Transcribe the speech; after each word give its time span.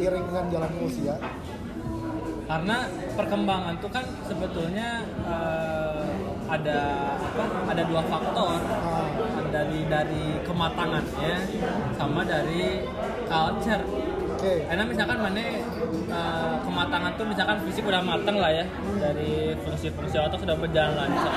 seiring 0.00 0.24
dengan 0.32 0.44
jalannya 0.48 0.80
usia? 0.88 1.14
Karena 2.48 2.76
perkembangan 3.14 3.74
tuh 3.84 3.90
kan 3.92 4.04
sebetulnya 4.24 5.04
eh, 5.28 6.08
ada 6.50 6.80
apa 7.14 7.44
ada 7.68 7.82
dua 7.84 8.02
faktor. 8.08 8.58
Nah, 8.58 9.06
dari 9.54 9.86
dari 9.86 10.24
kematangannya 10.42 11.34
sama 11.94 12.24
dari 12.24 12.82
culture. 13.28 13.84
Oke. 14.34 14.66
Karena 14.66 14.82
misalkan 14.88 15.18
mana 15.20 15.38
eh, 16.08 16.54
kematangan 16.64 17.12
tuh 17.20 17.26
misalkan 17.28 17.58
fisik 17.68 17.84
udah 17.86 18.02
matang 18.02 18.40
lah 18.40 18.50
ya 18.50 18.64
dari 18.98 19.54
fungsi-fungsi 19.62 20.16
otak 20.16 20.40
sudah 20.42 20.56
berjalan 20.58 20.96
lancar. 20.96 21.34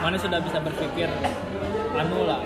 Mana 0.00 0.16
sudah 0.16 0.38
bisa 0.40 0.62
berpikir 0.62 1.10
anu 1.92 2.24
lah. 2.24 2.40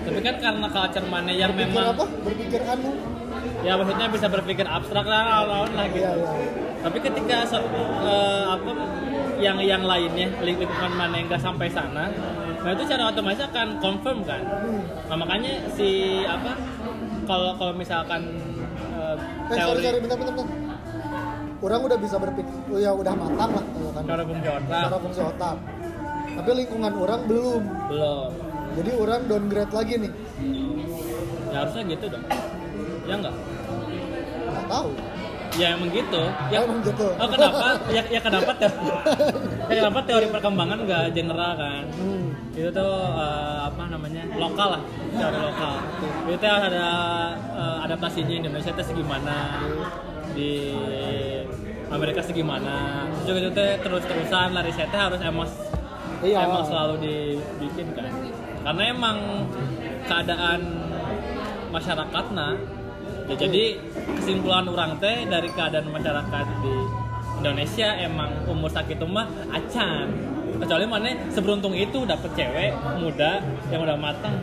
Tapi 0.00 0.24
kan 0.24 0.40
karena 0.40 0.66
culture 0.72 1.06
mana 1.10 1.28
yang 1.36 1.52
berpikir 1.52 1.68
memang 1.68 1.92
apa? 1.92 2.04
Berpikir 2.24 2.62
anu 2.64 3.20
ya 3.60 3.72
maksudnya 3.76 4.06
bisa 4.08 4.26
berpikir 4.26 4.64
abstrak 4.64 5.04
lah 5.04 5.44
lawan 5.44 5.72
lah 5.76 5.86
gitu. 5.92 6.00
Iya 6.00 6.12
iya. 6.16 6.30
Tapi 6.80 6.98
ketika 6.98 7.36
se- 7.44 7.68
eh, 8.04 8.44
apa 8.48 8.70
yang 9.36 9.56
yang 9.60 9.82
lainnya 9.84 10.32
ling- 10.40 10.60
lingkungan 10.60 10.92
mana 10.92 11.14
yang 11.16 11.28
nggak 11.28 11.40
sampai 11.40 11.68
sana 11.68 12.08
nah 12.60 12.76
itu 12.76 12.84
secara 12.84 13.08
otomatis 13.08 13.40
akan 13.40 13.80
confirm 13.80 14.20
kan. 14.20 14.44
Nah, 15.08 15.16
makanya 15.16 15.64
si 15.72 15.88
apa 16.28 16.52
kalau 17.24 17.56
kalau 17.56 17.72
misalkan 17.72 18.20
eh, 18.76 19.16
eh 19.16 19.56
sorry 19.56 19.80
teori 19.80 19.80
sorry 19.80 19.98
bentar 20.04 20.16
bentar 20.20 20.34
bentar. 20.36 20.48
Orang 21.60 21.80
udah 21.84 21.98
bisa 22.00 22.16
berpikir 22.16 22.52
oh 22.68 22.80
ya 22.80 22.92
udah 22.92 23.12
matang 23.16 23.50
lah 23.52 23.64
kalau 23.64 23.90
kan. 23.96 24.02
Teori 24.04 24.24
fungsi 24.28 24.48
otak. 24.48 24.80
Secara 24.80 24.98
fungsi 25.00 25.20
otak. 25.20 25.56
Tapi 26.30 26.50
lingkungan 26.52 26.92
orang 26.96 27.20
belum. 27.24 27.62
Belum. 27.88 28.30
Jadi 28.76 28.90
orang 28.96 29.20
downgrade 29.24 29.72
lagi 29.72 29.94
nih. 29.96 30.12
Ya 31.50 31.56
harusnya 31.64 31.82
gitu 31.88 32.06
dong 32.08 32.24
ya 33.10 33.14
enggak? 33.18 33.34
Nggak 34.46 34.66
tahu. 34.66 34.88
Ya 35.58 35.74
emang 35.74 35.90
gitu. 35.90 36.22
Ya 36.46 36.58
Oh, 36.62 36.66
emang 36.70 36.78
gitu. 36.86 37.06
oh 37.10 37.26
kenapa? 37.26 37.66
Ya, 37.90 38.02
ya 38.06 38.20
kenapa 38.22 38.50
teori 38.54 38.86
ya 39.66 39.74
kenapa 39.82 39.98
teori 40.06 40.26
perkembangan 40.30 40.78
nggak 40.86 41.04
general 41.10 41.52
kan? 41.58 41.84
Hmm. 41.90 42.26
itu 42.50 42.70
tuh 42.70 42.92
eh, 43.18 43.56
apa 43.66 43.82
namanya? 43.90 44.22
Lokal 44.38 44.78
lah 44.78 44.82
teori 45.10 45.38
lokal. 45.42 45.74
Itu 46.24 46.36
tuh 46.38 46.50
ada 46.54 46.86
eh, 47.34 47.76
adaptasinya 47.82 48.34
Indonesia 48.36 48.70
itu 48.70 48.84
segimana 48.86 49.58
di 50.30 50.52
Amerika 51.90 52.22
segimana. 52.22 53.10
Terus 53.10 53.24
juga 53.26 53.38
itu 53.42 53.50
teh 53.50 53.70
terus-terusan 53.82 54.54
lah 54.54 54.62
risetnya 54.62 55.00
harus 55.10 55.18
emos 55.18 55.50
Iya. 56.22 56.46
emang 56.46 56.62
selalu 56.62 56.94
dibikin 57.02 57.90
kan. 57.96 58.06
Karena 58.60 58.82
emang 58.86 59.18
keadaan 60.06 60.60
masyarakatnya 61.70 62.48
ya 63.30 63.34
jadi 63.38 63.78
kesimpulan 64.18 64.66
orang 64.66 64.98
teh 64.98 65.22
dari 65.30 65.48
keadaan 65.54 65.86
masyarakat 65.94 66.46
di 66.66 66.74
Indonesia 67.40 67.88
emang 67.96 68.30
umur 68.50 68.68
sakit 68.68 69.00
mah 69.06 69.30
acan. 69.54 70.06
Kecuali 70.60 70.84
mana 70.84 71.14
seberuntung 71.32 71.72
itu 71.72 72.04
dapet 72.04 72.36
cewek 72.36 72.74
muda 73.00 73.40
yang 73.72 73.80
udah 73.80 73.96
matang 73.96 74.36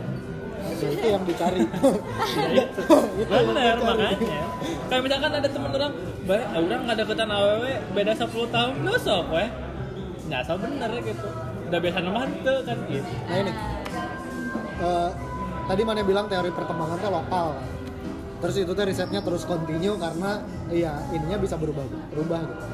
itu 0.78 1.06
yang 1.08 1.22
dicari. 1.24 1.62
Itu. 1.62 2.96
Itu 3.22 3.32
yang 3.32 3.46
bener 3.50 3.76
makanya. 3.82 4.40
Kayak 4.88 5.02
misalkan 5.04 5.32
ada 5.38 5.48
temen 5.48 5.70
orang 5.70 5.92
"Ba, 6.26 6.36
orang 6.54 6.80
nggak 6.86 6.96
deketan 7.02 7.30
aww 7.30 7.62
beda 7.94 8.12
10 8.14 8.46
tahun. 8.50 8.72
Lu 8.84 8.94
sok 8.98 9.24
weh. 9.32 9.48
Nyasar 10.28 10.56
bener 10.60 10.90
gitu. 11.02 11.28
Udah 11.68 11.78
biasa 11.80 11.98
nomor 12.04 12.28
itu 12.28 12.54
kan 12.64 12.78
gitu. 12.88 13.10
Nah 13.28 13.36
ini. 13.38 13.52
Eh, 14.78 15.10
tadi 15.66 15.82
mana 15.82 16.00
bilang 16.04 16.26
teori 16.30 16.50
perkembangan 16.52 16.96
teh 17.00 17.10
lokal. 17.10 17.46
kan? 17.56 17.77
Terus 18.38 18.54
itu 18.54 18.70
teh 18.70 18.86
risetnya 18.86 19.20
terus 19.20 19.42
continue 19.42 19.98
karena 19.98 20.42
iya 20.70 20.94
ininya 21.10 21.38
bisa 21.42 21.58
berubah 21.58 21.84
berubah 22.14 22.40
gitu. 22.46 22.64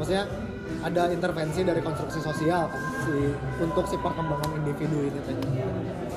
Maksudnya 0.00 0.24
ada 0.84 1.12
intervensi 1.12 1.60
dari 1.64 1.80
konstruksi 1.80 2.20
sosial 2.20 2.68
kan 2.68 2.82
si 3.04 3.32
untuk 3.60 3.84
si 3.88 3.96
perkembangan 4.00 4.52
individu 4.64 5.00
ini 5.00 5.20
teh. 5.24 5.36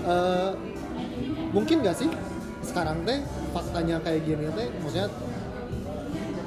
Eh, 0.07 0.51
mungkin 1.55 1.83
gak 1.83 1.95
sih 1.99 2.09
sekarang 2.63 3.07
teh 3.07 3.23
faktanya 3.55 4.03
kayak 4.03 4.27
gini 4.27 4.51
teh? 4.55 4.67
Maksudnya 4.83 5.07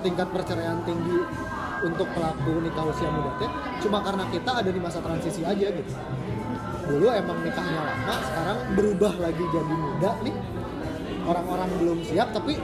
tingkat 0.00 0.28
perceraian 0.32 0.81
tinggi 0.84 1.20
untuk 1.81 2.09
pelaku 2.12 2.60
nikah 2.60 2.84
usia 2.93 3.09
muda 3.09 3.32
teh 3.41 3.50
cuma 3.81 4.04
karena 4.04 4.28
kita 4.28 4.50
ada 4.60 4.69
di 4.69 4.81
masa 4.81 5.00
transisi 5.00 5.41
aja 5.44 5.66
gitu. 5.72 5.93
Dulu 6.91 7.06
emang 7.09 7.41
nikahnya 7.41 7.81
lama 7.87 8.15
sekarang 8.20 8.59
berubah 8.76 9.15
lagi 9.16 9.44
jadi 9.49 9.75
muda 9.76 10.12
nih 10.26 10.34
orang-orang 11.26 11.70
belum 11.81 11.98
siap 12.04 12.32
tapi 12.32 12.56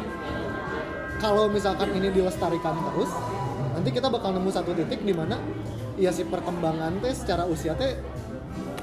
kalau 1.16 1.48
misalkan 1.48 1.90
ini 1.96 2.12
dilestarikan 2.12 2.76
terus 2.92 3.10
nanti 3.72 3.88
kita 3.92 4.08
bakal 4.12 4.36
nemu 4.36 4.50
satu 4.52 4.72
titik 4.76 5.00
di 5.04 5.12
mana 5.16 5.40
ya 5.96 6.12
si 6.12 6.24
perkembangan 6.28 7.00
teh 7.00 7.12
secara 7.16 7.48
usia 7.48 7.72
teh 7.76 7.96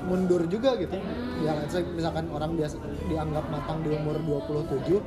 mundur 0.04 0.44
juga 0.52 0.76
gitu. 0.76 1.00
Ya 1.46 1.56
misalkan 1.96 2.28
orang 2.28 2.60
biasa 2.60 2.76
dianggap 3.08 3.48
matang 3.48 3.86
di 3.88 3.96
umur 3.96 4.20
27 4.20 5.00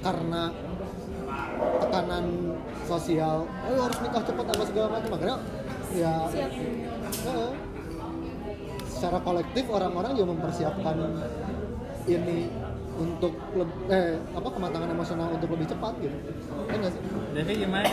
karena 0.00 0.48
tekanan 1.84 2.56
sosial 2.88 3.44
oh 3.46 3.78
harus 3.78 3.98
nikah 4.02 4.22
cepat 4.24 4.46
apa 4.50 4.64
segala 4.66 4.86
macam 4.98 5.10
akhirnya 5.14 5.38
ya 5.94 6.12
secara 8.88 9.18
kolektif 9.22 9.64
orang-orang 9.68 10.12
juga 10.16 10.28
mempersiapkan 10.34 10.96
ini 12.08 12.48
untuk 13.00 13.32
eh 13.88 14.14
apa 14.36 14.48
kematangan 14.52 14.88
emosional 14.92 15.28
untuk 15.32 15.48
lebih 15.56 15.66
cepat 15.66 15.92
gitu. 15.98 16.16
Ya 16.68 16.74
nggak 16.76 16.92
sih? 16.92 17.02
Jadi 17.32 17.52
gimana 17.64 17.88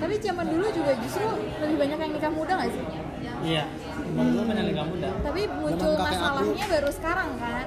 Tapi 0.00 0.14
zaman 0.16 0.46
dulu 0.48 0.66
juga 0.72 0.92
justru 1.04 1.26
lebih 1.60 1.76
banyak 1.76 1.98
yang 2.00 2.12
nikah 2.16 2.32
muda 2.32 2.52
gak 2.56 2.72
sih? 2.72 2.84
iya. 3.44 3.64
Menurut 4.16 4.48
banyak 4.48 4.64
nikah 4.72 4.86
muda. 4.88 5.08
Tapi 5.20 5.40
muncul 5.60 5.92
aku. 5.92 6.04
masalahnya 6.08 6.66
baru 6.66 6.90
sekarang 6.90 7.30
kan? 7.36 7.66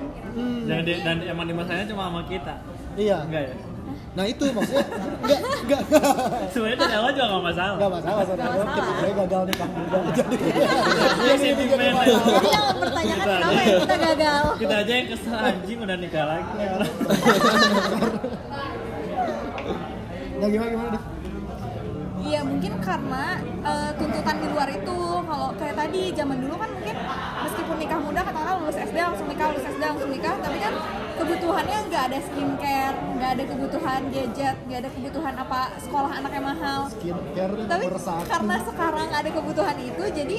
dan, 0.65 0.79
di- 0.81 1.01
dan 1.05 1.17
emang 1.21 1.45
di 1.45 1.53
masanya 1.53 1.85
cuma 1.85 2.09
sama 2.09 2.21
kita? 2.25 2.57
Iya. 2.97 3.17
Enggak 3.29 3.43
ya 3.53 3.55
nah 4.13 4.25
itu 4.29 4.43
maksudnya 4.45 4.85
enggak 5.25 5.39
enggak 5.65 5.81
sebenarnya 6.53 6.77
dari 6.77 6.93
awal 6.93 7.09
juga 7.11 7.25
nggak 7.25 7.43
masalah. 7.49 7.73
Enggak 7.73 7.91
masalah 7.97 8.15
masalah. 8.21 8.45
kita 8.77 8.91
saya 8.93 9.13
gagal. 9.17 9.41
Nikah 9.49 9.67
muda 9.73 9.99
jadi 10.13 10.37
Iya 11.17 11.33
sih, 11.33 11.49
jadi. 11.57 11.85
Jadi 11.89 12.49
yang 12.53 12.65
mempertanyakan 12.69 13.17
Kita 13.17 13.33
kenapa 13.33 13.61
ya 13.65 13.77
kita 13.81 13.95
gagal? 13.97 14.43
kita 14.61 14.75
aja 14.77 14.93
yang 14.93 15.07
kesel 15.09 15.33
anjing 15.35 15.79
udah 15.81 15.97
nikah 15.97 16.25
lagi. 16.29 16.53
Nah 20.33 20.47
gimana 20.47 20.69
gimana 20.69 20.89
deh 20.93 21.03
Iya 22.23 22.39
mungkin 22.39 22.73
karena 22.79 23.25
eh, 23.43 23.91
tuntutan 23.99 24.35
di 24.39 24.47
luar 24.47 24.69
itu. 24.71 24.97
Kalau 25.23 25.49
kayak 25.59 25.75
tadi 25.75 26.01
zaman 26.15 26.37
dulu 26.39 26.55
kan 26.55 26.69
mungkin 26.71 26.95
meskipun 27.43 27.75
nikah 27.75 27.99
muda 27.99 28.21
katakanlah 28.23 28.55
lulus 28.63 28.79
SD 28.79 28.95
langsung 28.95 29.27
nikah 29.27 29.51
lulus 29.51 29.65
SD 29.67 29.81
langsung 29.83 30.07
nikah. 30.07 30.35
Tapi 30.39 30.57
kan 30.61 30.73
kebutuhannya 31.23 31.77
nggak 31.87 32.03
ada 32.11 32.19
skincare 32.19 32.97
nggak 33.15 33.29
ada 33.39 33.43
kebutuhan 33.47 34.01
gadget 34.11 34.55
nggak 34.67 34.79
ada 34.83 34.89
kebutuhan 34.91 35.33
apa 35.39 35.59
sekolah 35.79 36.11
anaknya 36.19 36.41
mahal. 36.43 36.79
Skincare 36.91 37.53
tapi 37.63 37.85
karena 38.27 38.55
sekarang 38.67 39.09
ada 39.15 39.29
kebutuhan 39.31 39.77
itu 39.79 40.03
jadi 40.11 40.37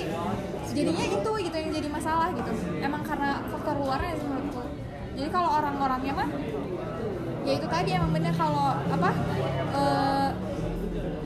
jadinya 0.74 1.06
itu 1.06 1.30
gitu 1.40 1.56
yang 1.56 1.70
jadi 1.72 1.88
masalah 1.88 2.28
gitu. 2.36 2.50
Emang 2.84 3.02
karena 3.06 3.40
faktor 3.48 3.74
luarnya 3.80 4.12
sih 4.20 4.26
menurutku 4.28 4.62
jadi 5.14 5.28
kalau 5.30 5.50
orang-orangnya 5.62 6.12
mah 6.12 6.28
ya 7.44 7.52
itu 7.60 7.66
tadi 7.68 7.90
emang 7.94 8.10
bener 8.10 8.34
kalau 8.34 8.72
apa 8.76 9.10
eh, 9.76 10.28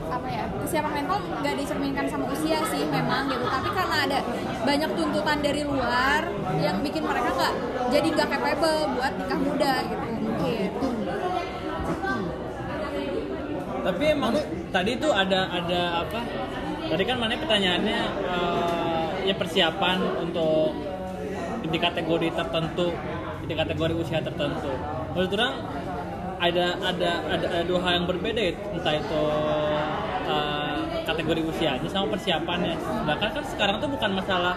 apa 0.09 0.27
ya 0.27 0.43
kesiapan 0.65 0.91
mental 1.01 1.17
nggak 1.39 1.55
dicerminkan 1.61 2.05
sama 2.09 2.25
usia 2.33 2.59
sih 2.67 2.83
memang 2.89 3.29
gitu. 3.29 3.45
Tapi 3.45 3.69
karena 3.71 3.97
ada 4.09 4.19
banyak 4.65 4.89
tuntutan 4.97 5.37
dari 5.39 5.61
luar 5.63 6.21
yang 6.59 6.81
bikin 6.81 7.03
mereka 7.05 7.29
nggak 7.33 7.53
jadi 7.93 8.07
nggak 8.13 8.29
capable 8.29 8.81
buat 8.97 9.13
nikah 9.15 9.39
muda 9.39 9.73
gitu 9.85 10.07
mungkin. 10.19 10.69
Tapi 13.79 14.03
emang 14.11 14.33
tadi 14.69 14.91
tuh 14.99 15.11
ada 15.15 15.39
ada 15.49 15.81
apa? 16.03 16.19
Tadi 16.89 17.03
kan 17.05 17.17
mana 17.21 17.37
pertanyaannya 17.37 17.99
eh, 18.27 19.07
ya 19.29 19.35
persiapan 19.37 19.97
untuk 20.25 20.73
di 21.69 21.77
kategori 21.77 22.27
tertentu 22.33 22.89
di 23.45 23.53
kategori 23.57 23.93
usia 23.97 24.19
tertentu. 24.21 24.73
Menurut 25.13 25.31
orang 25.37 25.53
ada 26.39 26.67
ada 26.81 27.11
ada, 27.27 27.45
ada 27.51 27.61
dua 27.67 27.79
hal 27.83 27.91
yang 28.03 28.07
berbeda 28.07 28.41
ya, 28.41 28.53
entah 28.71 28.95
itu 28.95 29.23
kategori 31.19 31.43
usianya 31.51 31.89
sama 31.91 32.15
persiapannya. 32.15 32.79
Bahkan 33.03 33.29
kan 33.35 33.43
sekarang 33.43 33.75
tuh 33.83 33.91
bukan 33.91 34.15
masalah 34.15 34.55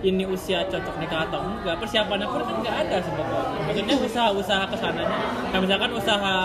ini 0.00 0.24
usia 0.24 0.64
cocok 0.64 0.96
nikah 0.96 1.28
atau 1.28 1.44
enggak 1.44 1.76
persiapannya 1.84 2.24
pun 2.24 2.40
kan 2.48 2.56
nggak 2.64 2.76
ada 2.88 2.96
sebetulnya 3.04 3.44
maksudnya 3.68 3.96
usaha-usaha 4.00 4.64
ke 4.72 4.76
sananya. 4.80 5.18
Kayak 5.52 5.62
misalkan 5.68 5.90
usaha 5.92 6.36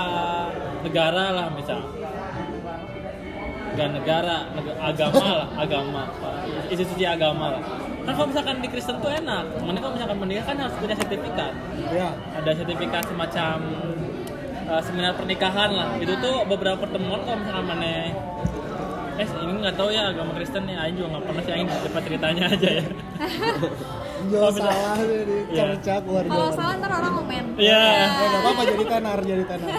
negara 0.84 1.26
lah 1.32 1.48
misal. 1.56 1.80
Gak 3.74 3.90
negara, 3.90 4.54
neg- 4.54 4.78
agama 4.78 5.26
lah, 5.34 5.48
agama, 5.66 6.06
institusi 6.70 7.10
agama 7.10 7.58
lah. 7.58 7.62
Kan 8.06 8.14
kalau 8.14 8.30
misalkan 8.30 8.62
di 8.62 8.70
Kristen 8.70 9.02
tuh 9.02 9.10
enak, 9.10 9.50
mana 9.66 9.82
kalau 9.82 9.98
misalkan 9.98 10.18
menikah 10.22 10.46
kan 10.46 10.62
harus 10.62 10.78
punya 10.78 10.94
sertifikat. 10.94 11.58
ya 11.90 12.14
Ada 12.38 12.54
sertifikat 12.54 13.02
semacam 13.10 13.58
eh, 14.70 14.82
seminar 14.86 15.18
pernikahan 15.18 15.74
lah. 15.74 15.90
Itu 15.98 16.14
tuh 16.22 16.46
beberapa 16.46 16.86
pertemuan 16.86 17.26
kalau 17.26 17.42
misalkan 17.42 17.66
mana 17.66 18.14
eh 19.14 19.28
ini 19.40 19.52
nggak 19.60 19.76
tahu 19.76 19.90
ya 19.90 20.10
agama 20.10 20.32
Kristen 20.34 20.64
ya 20.66 20.78
Aing 20.82 20.96
juga 20.96 21.08
nggak 21.14 21.24
pernah 21.24 21.42
sih 21.42 21.54
Aing 21.54 21.68
cepat 21.70 22.02
ceritanya 22.04 22.44
aja 22.48 22.70
ya 22.72 22.84
Oh, 24.24 24.48
bisa. 24.48 24.64
salah 24.64 24.96
nih 24.98 25.20
di 25.22 25.36
Iya. 25.52 25.76
cerca 25.76 26.00
keluarga. 26.00 26.32
Kalau 26.32 26.48
salah 26.56 26.74
ntar 26.80 26.92
orang 26.96 27.12
komen. 27.14 27.44
Iya. 27.60 27.76
Eh, 27.76 28.08
nggak 28.24 28.40
apa-apa 28.40 28.62
jadi 28.64 28.84
tenar 28.88 29.20
jadi 29.20 29.44
tenar. 29.44 29.68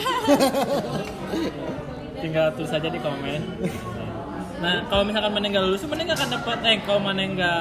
tinggal 2.21 2.47
tulis 2.53 2.69
aja 2.71 2.89
di 2.89 2.97
komen 2.99 3.41
nah 4.55 4.81
kalau 4.87 5.05
misalkan 5.05 5.29
mana 5.29 5.47
nggak 5.47 5.65
lulus 5.67 5.85
mana 5.85 6.03
nggak 6.03 6.17
akan 6.17 6.31
dapat 6.33 6.59
eh 6.65 6.77
kalau 6.81 7.01
mana 7.03 7.21
nggak 7.21 7.61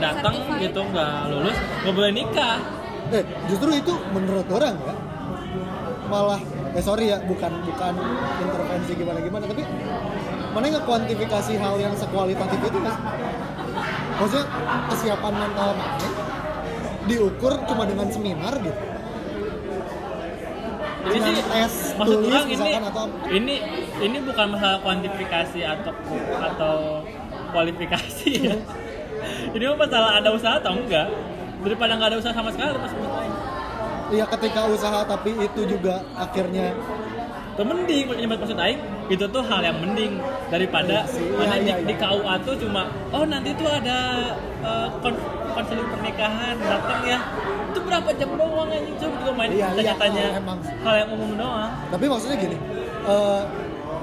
datang 0.00 0.34
gitu 0.58 0.80
nggak 0.82 1.14
lulus 1.30 1.54
nggak 1.80 1.94
boleh 1.94 2.10
nikah 2.12 2.58
Eh, 3.06 3.20
justru 3.46 3.68
itu 3.70 3.92
menurut 4.10 4.48
orang 4.48 4.74
ya 4.74 4.94
malah 6.04 6.40
eh 6.72 6.80
sorry 6.80 7.06
ya 7.06 7.22
bukan 7.22 7.52
bukan 7.62 7.94
intervensi 8.40 8.92
gimana 8.94 9.18
gimana 9.20 9.44
tapi 9.44 9.62
mana 10.54 10.64
nggak 10.70 10.86
kuantifikasi 10.86 11.52
hal 11.58 11.74
yang 11.82 11.94
sekualitatif 11.98 12.58
itu 12.62 12.78
mas? 12.78 12.96
Maksudnya 14.14 14.46
kesiapan 14.94 15.34
mental 15.34 15.68
mana 15.74 16.08
diukur 17.10 17.52
cuma 17.66 17.82
dengan 17.84 18.06
seminar 18.08 18.54
gitu? 18.62 18.82
Ini 21.04 21.18
sih 21.20 21.44
tes 21.44 21.74
maksud 22.00 22.16
tulis 22.24 22.32
orang 22.32 22.48
ini 22.48 22.70
atau 22.80 23.04
ini 23.28 23.54
ini 24.00 24.16
bukan 24.24 24.46
masalah 24.56 24.78
kuantifikasi 24.80 25.60
atau 25.60 25.92
atau 26.40 26.74
kualifikasi 27.52 28.30
ya. 28.40 28.56
Ini 29.52 29.64
mah 29.74 29.78
masalah 29.84 30.10
ada 30.22 30.32
usaha 30.32 30.56
atau 30.62 30.72
enggak? 30.80 31.12
Daripada 31.60 31.92
nggak 31.98 32.08
ada 32.14 32.18
usaha 32.22 32.32
sama 32.32 32.48
sekali 32.54 32.72
mas. 32.78 32.94
menurut 32.94 33.33
Iya 34.14 34.24
ketika 34.30 34.60
usaha 34.70 35.02
tapi 35.02 35.34
itu 35.34 35.60
juga 35.66 36.06
akhirnya 36.14 36.70
Tuh 37.54 37.62
mending 37.62 38.10
maksud 38.26 38.58
Aing 38.58 38.82
itu 39.06 39.24
tuh 39.30 39.42
hal 39.46 39.62
yang 39.62 39.78
mending 39.78 40.18
daripada 40.50 41.06
sih, 41.06 41.22
mana 41.38 41.54
iya, 41.54 41.78
di, 41.78 41.86
iya, 41.86 41.86
di 41.86 41.94
iya. 41.94 42.02
KUA 42.02 42.34
tuh 42.42 42.54
cuma 42.58 42.82
oh 43.14 43.22
nanti 43.22 43.54
tuh 43.54 43.70
ada 43.70 43.98
uh, 44.64 44.90
kon- 44.98 45.22
konseling 45.54 45.86
pernikahan 45.86 46.58
datang 46.58 47.00
ya 47.06 47.18
itu 47.70 47.78
berapa 47.78 48.10
jam 48.18 48.30
doang 48.34 48.70
anjing 48.74 48.96
coba 48.98 49.14
juga 49.22 49.32
main 49.38 49.50
Iya, 49.54 49.66
iya, 49.70 49.94
tanya-tanya 49.94 50.24
oh, 50.34 50.40
emang. 50.42 50.58
hal 50.82 50.94
yang 50.98 51.10
umum 51.14 51.30
doang 51.38 51.70
tapi 51.94 52.04
maksudnya 52.10 52.36
gini 52.42 52.56
eh 53.06 53.40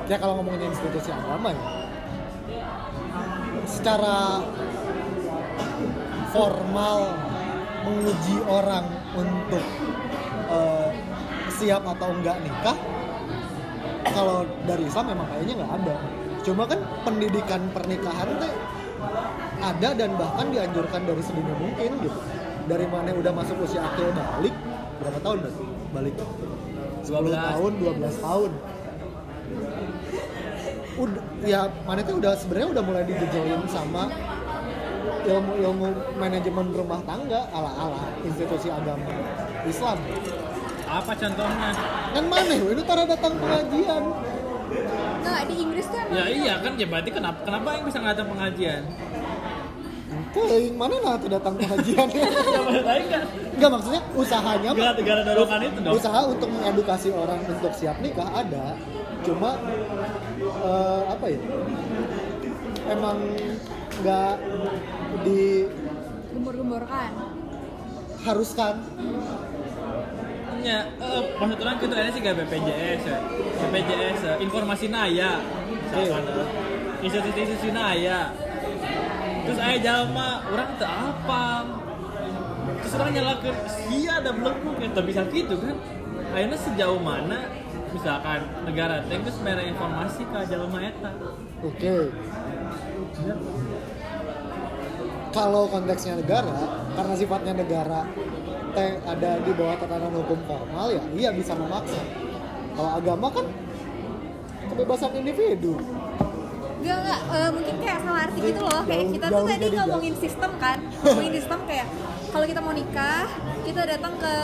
ya 0.07 0.15
kalau 0.15 0.33
ngomongin 0.39 0.71
institusi 0.71 1.09
agama 1.11 1.49
ya 1.51 1.63
secara 3.67 4.47
formal 6.31 6.97
menguji 7.83 8.37
orang 8.47 8.85
untuk 9.17 9.63
eh, 10.51 10.88
siap 11.56 11.83
atau 11.86 12.09
enggak 12.12 12.38
nikah 12.44 12.77
kalau 14.12 14.44
dari 14.65 14.83
Islam 14.89 15.06
memang 15.13 15.27
kayaknya 15.30 15.53
nggak 15.62 15.74
ada. 15.83 15.95
Cuma 16.42 16.63
kan 16.65 16.80
pendidikan 17.06 17.62
pernikahan 17.69 18.30
teh 18.42 18.53
ada 19.62 19.89
dan 19.94 20.09
bahkan 20.18 20.50
dianjurkan 20.50 21.01
dari 21.06 21.21
sedini 21.21 21.53
mungkin 21.53 21.92
gitu. 22.01 22.19
Dari 22.65 22.86
mana 22.89 23.13
udah 23.13 23.33
masuk 23.33 23.62
usia 23.65 23.81
akil 23.81 24.09
balik 24.13 24.56
berapa 25.01 25.19
tahun 25.21 25.38
berarti? 25.45 25.63
Balik. 25.92 26.15
10 27.01 27.09
12. 27.09 27.33
tahun 27.33 27.71
12 27.81 28.25
tahun. 28.25 28.51
Udah 31.01 31.24
ya 31.42 31.62
mana 31.86 32.01
tuh 32.06 32.21
udah 32.21 32.33
sebenarnya 32.38 32.68
udah 32.77 32.83
mulai 32.86 33.04
dijejelin 33.09 33.62
sama 33.65 34.06
ilmu 35.25 35.54
ilmu 35.62 35.88
manajemen 36.18 36.68
rumah 36.74 37.01
tangga 37.06 37.50
ala 37.54 37.71
ala 37.77 38.01
institusi 38.25 38.69
agama 38.69 39.06
Islam 39.67 39.97
apa 40.91 41.11
contohnya 41.15 41.69
kan 42.11 42.23
mana 42.27 42.53
itu 42.53 42.83
tara 42.83 43.03
datang 43.07 43.33
pengajian 43.39 44.03
Nggak, 45.21 45.41
di 45.47 45.55
Inggris 45.55 45.85
tuh 45.87 45.99
emang 45.99 46.15
ya 46.15 46.25
iya 46.27 46.53
kan 46.59 46.71
ya 46.75 46.87
berarti 46.87 47.09
kenapa 47.11 47.39
kenapa 47.43 47.67
yang 47.77 47.83
bisa 47.87 47.97
nggak 47.99 48.13
datang 48.17 48.29
pengajian 48.31 48.83
Keling, 50.31 50.75
mana 50.79 50.95
nah 51.03 51.15
tuh 51.19 51.27
datang 51.27 51.55
pengajian 51.59 52.07
kan 52.11 53.23
Enggak 53.51 53.69
maksudnya 53.77 54.01
usahanya 54.15 54.69
mah- 54.71 54.95
Gara-gara 54.95 55.21
dorongan 55.27 55.59
itu 55.61 55.79
dong. 55.83 55.93
Usaha 55.99 56.19
untuk 56.23 56.49
mengedukasi 56.49 57.09
orang 57.11 57.39
untuk 57.45 57.71
siap 57.75 57.99
nikah 57.99 58.25
ada. 58.31 58.73
Cuma 59.21 59.59
eh, 60.41 61.01
apa 61.05 61.25
ya? 61.29 61.39
Emang 62.89 63.17
nggak 64.01 64.33
Gembor-gemborkan. 66.31 67.11
diharuskan. 68.23 68.75
Ya, 70.61 70.85
eh, 70.85 71.21
maksud 71.41 71.57
orang 71.57 71.77
gitu 71.81 71.93
sih 71.97 72.19
gak 72.21 72.35
BPJS 72.37 73.01
ya. 73.09 73.17
BPJS 73.65 74.19
ya, 74.21 74.33
informasi 74.37 74.85
naya. 74.93 75.41
Misalkan 75.89 76.23
eh, 76.29 76.47
institusi-institusi 77.01 77.69
naya. 77.73 78.29
Terus 79.41 79.57
aya 79.57 79.77
jalma, 79.81 80.45
orang 80.45 80.69
teu 80.77 80.85
apa. 80.85 81.45
Terus 82.85 82.93
orang 82.93 83.11
nyalakeun 83.17 83.57
sia 83.65 84.21
ada 84.21 84.31
belenggu 84.37 84.71
kan 84.77 84.89
teu 84.93 85.03
bisa 85.03 85.21
gitu 85.33 85.57
kan. 85.57 85.75
Ayeuna 86.31 86.55
sejauh 86.55 87.01
mana 87.01 87.49
misalkan 87.91 88.39
negara 88.63 89.03
teh 89.09 89.19
geus 89.19 89.37
mere 89.43 89.65
informasi 89.67 90.23
ka 90.29 90.45
jalma 90.45 90.79
eta. 90.79 91.11
Oke. 91.65 92.13
Kalau 95.31 95.63
konteksnya 95.71 96.19
negara, 96.19 96.83
karena 96.91 97.13
sifatnya 97.15 97.53
negara 97.55 98.03
teh 98.71 98.91
ada 99.03 99.31
di 99.44 99.51
bawah 99.56 99.75
tatanan 99.79 100.13
hukum 100.15 100.39
formal 100.47 100.88
ya, 100.91 101.03
iya 101.15 101.29
bisa 101.35 101.53
memaksa. 101.53 102.01
Kalau 102.71 102.91
agama 102.97 103.27
kan 103.29 103.45
kebebasan 104.71 105.12
individu. 105.19 105.75
Enggak, 106.81 106.97
enggak, 106.97 107.21
eh, 107.29 107.50
mungkin 107.53 107.75
kayak 107.77 108.00
salah 108.01 108.21
arti 108.25 108.39
gitu 108.41 108.62
loh. 108.65 108.81
Kayak 108.89 109.06
kita 109.13 109.25
tuh 109.29 109.45
tadi 109.45 109.68
ngomongin 109.77 110.15
sistem 110.18 110.51
kan. 110.57 110.77
Ngomongin 111.06 111.33
sistem 111.38 111.59
kayak 111.69 111.88
Kalau 112.31 112.45
kita 112.47 112.62
mau 112.63 112.73
nikah, 112.73 113.27
kita 113.68 113.81
datang 113.85 114.13
ke 114.18 114.35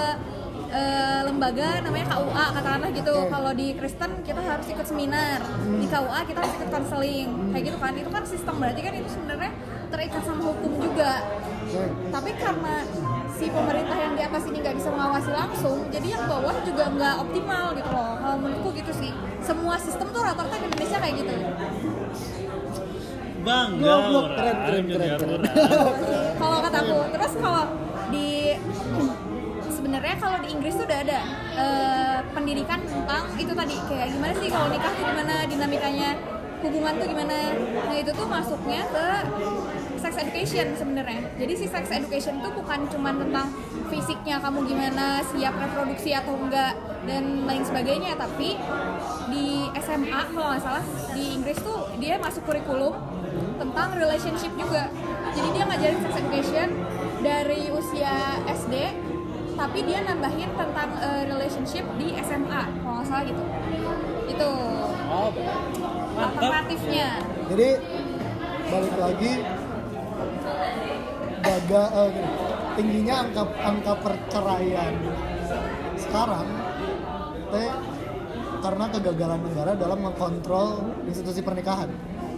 eh, 0.69 1.19
lembaga 1.25 1.81
namanya 1.81 2.05
KUA 2.13 2.45
katakanlah 2.53 2.91
gitu. 2.93 3.15
Kalau 3.31 3.51
di 3.57 3.67
Kristen 3.79 4.11
kita 4.21 4.41
harus 4.43 4.67
ikut 4.69 4.85
seminar. 4.85 5.39
Di 5.65 5.87
KUA 5.89 6.19
kita 6.29 6.37
harus 6.43 6.53
ikut 6.61 6.69
konseling. 6.69 7.29
Kayak 7.55 7.63
gitu 7.73 7.77
kan, 7.81 7.93
itu 7.97 8.09
kan 8.13 8.23
sistem. 8.27 8.55
Berarti 8.61 8.81
kan 8.85 8.93
itu 8.93 9.09
sebenarnya 9.09 9.51
terikat 9.89 10.21
sama 10.21 10.43
hukum 10.51 10.71
juga. 10.77 11.13
Tapi 12.13 12.29
karena 12.37 12.75
si 13.37 13.45
pemerintah 13.53 13.97
yang 14.01 14.13
di 14.17 14.23
atas 14.25 14.43
ini 14.49 14.57
nggak 14.65 14.75
bisa 14.81 14.89
mengawasi 14.89 15.29
langsung 15.29 15.77
jadi 15.93 16.07
yang 16.17 16.23
bawah 16.25 16.57
juga 16.65 16.83
nggak 16.89 17.15
optimal 17.21 17.65
gitu 17.77 17.89
loh. 17.93 18.13
Kalau 18.17 18.35
menurutku 18.41 18.69
gitu 18.73 18.91
sih. 18.97 19.11
Semua 19.45 19.77
sistem 19.77 20.09
tuh 20.09 20.21
rata-rata 20.25 20.57
di 20.57 20.65
Indonesia 20.65 20.97
kayak 20.97 21.15
gitu. 21.21 21.33
Bangga 23.45 23.93
orang, 24.11 24.27
keren, 24.35 24.57
keren, 24.65 24.83
keren, 24.89 25.11
keren. 25.21 25.41
kalau 26.41 26.57
kataku 26.65 26.97
terus 27.15 27.33
kalau 27.39 27.63
di 28.11 28.57
sebenarnya 29.71 30.15
kalau 30.19 30.37
di 30.43 30.47
Inggris 30.51 30.73
tuh 30.75 30.85
udah 30.89 30.99
ada 30.99 31.19
eh, 31.55 32.17
pendidikan 32.33 32.79
tentang 32.83 33.23
itu 33.37 33.53
tadi. 33.53 33.77
Kayak 33.85 34.07
gimana 34.17 34.33
sih 34.35 34.49
kalau 34.49 34.67
nikah 34.73 34.91
tuh 34.97 35.05
gimana 35.05 35.35
dinamikanya 35.45 36.09
hubungan 36.65 36.93
tuh 36.97 37.07
gimana. 37.07 37.37
Nah 37.85 37.95
itu 37.95 38.11
tuh 38.11 38.25
masuknya 38.25 38.81
ke 38.89 39.07
sex 39.97 40.13
education 40.17 40.73
sebenarnya. 40.77 41.27
Jadi 41.35 41.53
si 41.57 41.65
sex 41.65 41.89
education 41.89 42.39
tuh 42.39 42.53
bukan 42.53 42.85
cuma 42.89 43.11
tentang 43.13 43.49
fisiknya 43.89 44.37
kamu 44.39 44.69
gimana 44.69 45.21
siap 45.33 45.53
reproduksi 45.57 46.13
atau 46.13 46.37
enggak 46.37 46.77
dan 47.09 47.45
lain 47.45 47.63
sebagainya. 47.65 48.13
Tapi 48.15 48.55
di 49.33 49.67
SMA 49.81 50.21
kalau 50.31 50.47
nggak 50.53 50.63
salah 50.63 50.85
di 51.11 51.25
Inggris 51.35 51.57
tuh 51.59 51.89
dia 51.97 52.15
masuk 52.21 52.45
kurikulum 52.45 52.93
tentang 53.57 53.89
relationship 53.97 54.53
juga. 54.55 54.89
Jadi 55.33 55.47
dia 55.53 55.63
ngajarin 55.65 55.99
sex 56.05 56.13
education 56.17 56.67
dari 57.25 57.61
usia 57.73 58.13
SD 58.47 58.75
tapi 59.57 59.81
dia 59.89 60.05
nambahin 60.05 60.53
tentang 60.53 60.89
eh, 61.01 61.23
relationship 61.25 61.81
di 61.97 62.13
SMA 62.21 62.61
kalau 62.85 63.01
nggak 63.01 63.07
salah 63.09 63.23
gitu. 63.25 63.43
Itu. 64.29 64.51
Oh, 65.07 65.31
mantap. 65.33 66.37
alternatifnya. 66.37 67.09
Jadi 67.49 67.69
balik 68.67 68.95
lagi 68.99 69.33
gagal 71.41 71.85
eh, 71.93 72.09
gini, 72.11 72.29
tingginya 72.77 73.15
angka 73.25 73.43
angka 73.61 73.93
perceraian 74.03 74.93
sekarang 75.97 76.47
teh 77.49 77.71
karena 78.57 78.85
kegagalan 78.89 79.41
negara 79.45 79.71
dalam 79.77 79.99
mengontrol 80.01 80.69
institusi 81.05 81.45
pernikahan. 81.45 81.89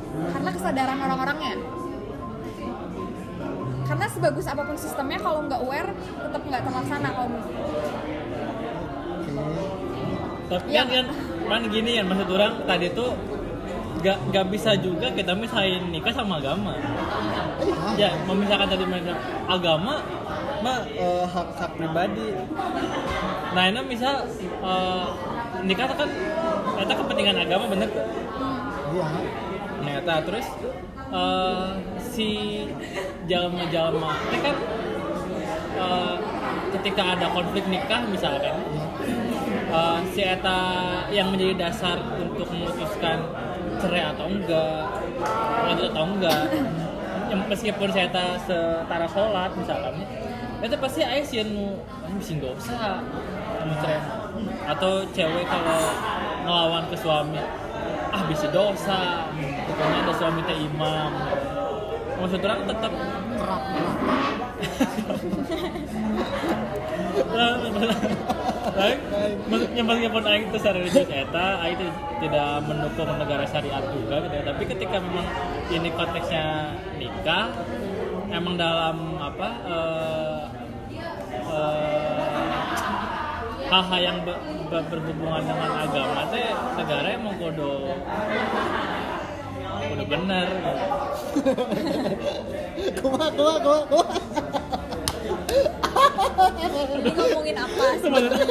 karena 0.10 0.50
kesadaran 0.52 1.00
orang-orangnya 1.00 1.56
karena 3.90 4.06
sebagus 4.06 4.46
apa 4.46 4.62
pun 4.62 4.78
sistemnya 4.78 5.18
kalau 5.18 5.50
nggak 5.50 5.62
aware 5.66 5.90
tetap 5.98 6.42
nggak 6.46 6.62
terlaksana 6.62 7.10
kalau. 7.10 7.30
Oke. 9.20 9.32
Tapi 10.50 10.70
kan 10.78 10.88
kan 10.94 11.06
kan 11.50 11.62
gini 11.74 11.92
ya 11.98 12.04
maksud 12.06 12.30
orang 12.30 12.54
tadi 12.70 12.94
tuh 12.94 13.18
gak, 14.00 14.18
gak 14.32 14.46
bisa 14.52 14.76
juga 14.80 15.12
kita 15.12 15.36
misahin 15.36 15.92
nikah 15.92 16.14
sama 16.16 16.40
agama. 16.40 16.74
Iya. 17.60 18.10
ya 18.16 18.24
memisahkan 18.24 18.68
tadi 18.72 18.86
mereka. 18.88 19.14
Agama 19.48 20.00
mah 20.60 20.80
eh, 20.92 21.26
hak 21.28 21.48
hak 21.56 21.72
pribadi. 21.76 22.36
Nah 23.56 23.64
ini 23.68 23.80
misal 23.88 24.28
eh, 24.64 25.08
nikah 25.64 25.88
kan 25.92 26.10
ternyata 26.80 26.94
kepentingan 27.04 27.38
agama 27.44 27.66
bener 27.68 27.88
tuh 27.92 28.06
iya. 28.96 29.08
Ternyata 29.80 30.14
terus 30.28 30.48
eh, 31.12 31.70
si 32.00 32.30
jalma-jalma 33.28 34.12
ini 34.32 34.40
kan 34.40 34.56
eh, 35.80 36.16
ketika 36.80 37.04
ada 37.20 37.28
konflik 37.36 37.66
nikah 37.68 38.04
misalkan 38.08 38.56
eh, 39.72 40.00
si 40.16 40.22
eta 40.24 40.60
yang 41.12 41.32
menjadi 41.36 41.68
dasar 41.68 42.00
untuk 42.20 42.48
memutuskan 42.48 43.49
cerai 43.80 44.04
atau 44.12 44.26
enggak 44.28 44.84
lanjut 45.66 45.88
atau 45.92 46.06
enggak. 46.06 46.44
Yang 47.30 47.42
meskipun 47.46 47.90
saya 47.94 48.10
eta 48.10 48.26
setara 48.42 49.08
sholat 49.08 49.52
misalkan 49.54 50.02
itu 50.60 50.76
pasti 50.76 51.02
ayah 51.06 51.24
sih 51.24 51.40
nu 51.48 51.80
bisa 52.20 52.36
dosa 52.38 53.00
anu 53.64 53.74
cerai. 53.80 54.02
Atau 54.68 55.08
cewek 55.16 55.46
kalau 55.48 55.82
ngelawan 56.44 56.84
ke 56.92 56.96
suami 57.00 57.40
ah 58.10 58.24
bisa 58.26 58.50
dosa 58.50 59.30
pokoknya 59.66 59.98
ada 60.04 60.14
suami 60.18 60.42
teh 60.44 60.58
imam. 60.58 61.12
Maksud 62.20 62.44
orang 62.44 62.68
tetap 62.68 62.92
Maksudnya 67.20 67.96
meskipun 69.86 70.24
Aing 70.26 70.44
itu 70.50 70.58
religius 70.62 71.10
eta, 71.10 71.46
Aing 71.64 71.76
itu 71.78 71.86
tidak 72.28 72.50
mendukung 72.68 73.10
negara 73.18 73.44
syariat 73.48 73.84
juga 73.92 74.16
gitu 74.26 74.36
ya. 74.36 74.44
Tapi 74.46 74.64
ketika 74.68 74.98
memang 75.02 75.28
ini 75.74 75.90
konteksnya 75.94 76.76
nikah, 76.98 77.50
emang 78.30 78.56
dalam 78.56 79.18
apa 79.18 79.50
eh, 79.66 80.42
eh, 81.50 82.50
hal-hal 83.70 84.00
yang 84.02 84.18
ber- 84.26 84.42
ber- 84.74 84.88
berhubungan 84.90 85.46
dengan 85.46 85.72
agama 85.86 86.26
teh 86.34 86.50
negara 86.74 87.08
emang 87.14 87.38
kudu 87.38 87.74
kudu 89.90 90.04
bener 90.10 90.48
kumaha 92.98 93.28
kumaha 93.30 93.58
kumaha 93.62 93.84
kumaha 93.90 94.59
Ini 96.30 97.12
ngomongin 97.12 97.58
apa 97.58 97.86
sebenarnya 97.98 98.46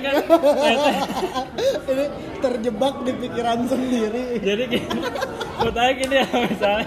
kan 0.00 0.14
ini 1.90 2.04
terjebak 2.40 2.94
di 3.02 3.12
pikiran 3.16 3.58
sendiri 3.64 4.24
jadi 4.40 4.62
gini 4.66 4.88
menurut 5.58 5.74
saya 5.74 5.92
gini 5.94 6.14
ya 6.16 6.26
misalnya 6.46 6.86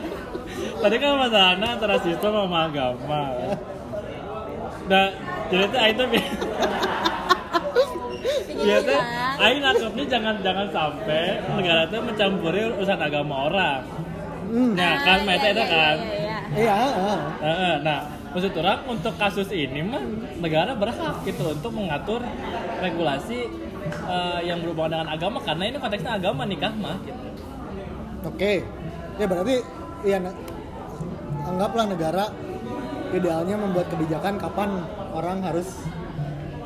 tadi 0.80 0.96
kan 0.98 1.12
masalahnya 1.18 1.68
antara 1.74 1.96
sistem 2.00 2.32
sama 2.34 2.60
agama 2.68 3.22
nah 4.86 5.08
jadi 5.48 5.68
itu 5.90 6.04
Ini 8.54 8.64
biasa. 8.64 8.96
Aing 9.44 9.60
nangkepnya 9.60 10.06
jangan 10.08 10.36
jangan 10.40 10.68
sampai 10.72 11.24
negara 11.52 11.84
itu 11.84 11.98
mencampuri 12.00 12.62
urusan 12.72 13.00
agama 13.00 13.50
orang 13.52 13.82
Hmm. 14.44 14.76
nah 14.76 15.02
kan 15.02 15.24
Ah, 15.24 15.26
meta 15.26 15.50
iya, 15.50 15.54
itu 15.56 15.64
iya, 15.64 15.72
kan 15.72 15.96
iya, 15.98 16.14
iya. 16.14 16.38
iya 16.62 16.74
ah. 16.78 17.22
Heeh, 17.42 17.74
nah 17.82 18.00
maksud 18.34 18.52
orang 18.58 18.82
untuk 18.90 19.14
kasus 19.16 19.48
ini 19.54 19.86
mah 19.86 20.02
negara 20.42 20.74
berhak 20.74 21.22
gitu 21.24 21.54
untuk 21.54 21.72
mengatur 21.72 22.26
regulasi 22.82 23.46
eh, 24.10 24.40
yang 24.42 24.60
berhubungan 24.66 25.00
dengan 25.00 25.10
agama 25.14 25.38
karena 25.46 25.64
ini 25.70 25.78
konteksnya 25.78 26.18
agama 26.18 26.44
nikah 26.50 26.74
mah 26.74 26.98
gitu. 27.06 27.22
Oke, 28.24 28.66
ya 29.22 29.26
berarti 29.30 29.56
ya 30.08 30.18
anggaplah 31.46 31.86
negara 31.92 32.26
idealnya 33.14 33.56
membuat 33.60 33.88
kebijakan 33.94 34.42
kapan 34.42 34.82
orang 35.14 35.46
harus 35.46 35.86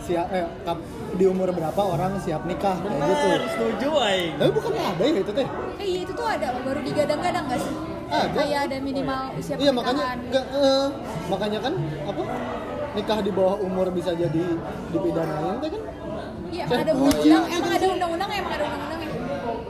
siap 0.08 0.32
eh 0.32 0.48
kap- 0.64 0.86
di 1.20 1.28
umur 1.28 1.52
berapa 1.52 1.82
orang 1.84 2.16
siap 2.24 2.48
nikah 2.48 2.80
kayak 2.80 2.96
gitu. 2.96 3.28
Bener, 3.28 3.44
setuju 3.52 3.90
aing. 4.08 4.34
Tapi 4.40 4.52
bukan 4.56 4.72
ada 4.72 5.04
ya 5.04 5.20
itu 5.20 5.32
teh. 5.36 5.48
Eh 5.84 5.88
iya 5.88 6.00
itu 6.08 6.14
tuh 6.16 6.28
ada 6.28 6.48
loh, 6.56 6.62
baru 6.64 6.80
digadang-gadang 6.80 7.44
gak 7.52 7.60
sih? 7.60 7.76
Ada. 8.08 8.34
Kayak 8.34 8.60
ada 8.66 8.76
minimal 8.80 9.22
usia 9.36 9.54
Iya 9.56 9.72
makanya 9.72 10.04
pernikahan. 10.06 10.18
enggak 10.24 10.46
eh, 10.50 10.88
makanya 11.28 11.60
kan 11.60 11.74
apa 12.04 12.24
nikah 12.94 13.20
di 13.20 13.32
bawah 13.32 13.56
umur 13.60 13.88
bisa 13.90 14.12
jadi 14.12 14.44
dipidanain 14.90 15.58
teh 15.60 15.70
kan? 15.70 15.84
Iya, 16.48 16.64
ada 16.64 16.92
undang-undang, 16.94 17.44
emang 17.52 17.72
ada 17.74 17.88
undang-undang, 17.90 18.30
emang 18.32 18.54
ada 18.54 18.64
undang-undang 18.66 19.00
ya. 19.04 19.10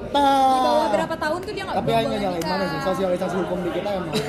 Di 0.07 0.59
bawah 0.59 0.87
berapa 0.87 1.15
tahun 1.17 1.39
tuh 1.41 1.51
dia 1.51 1.63
nggak 1.65 1.77
Tapi 1.77 1.91
hanya 1.91 2.15
nyalain 2.19 2.37
nikah. 2.37 2.51
mana 2.53 2.65
sih 2.67 2.79
sosialisasi 2.85 3.35
hukum 3.37 3.57
di 3.59 3.71
kita 3.71 3.89
emang. 3.91 4.13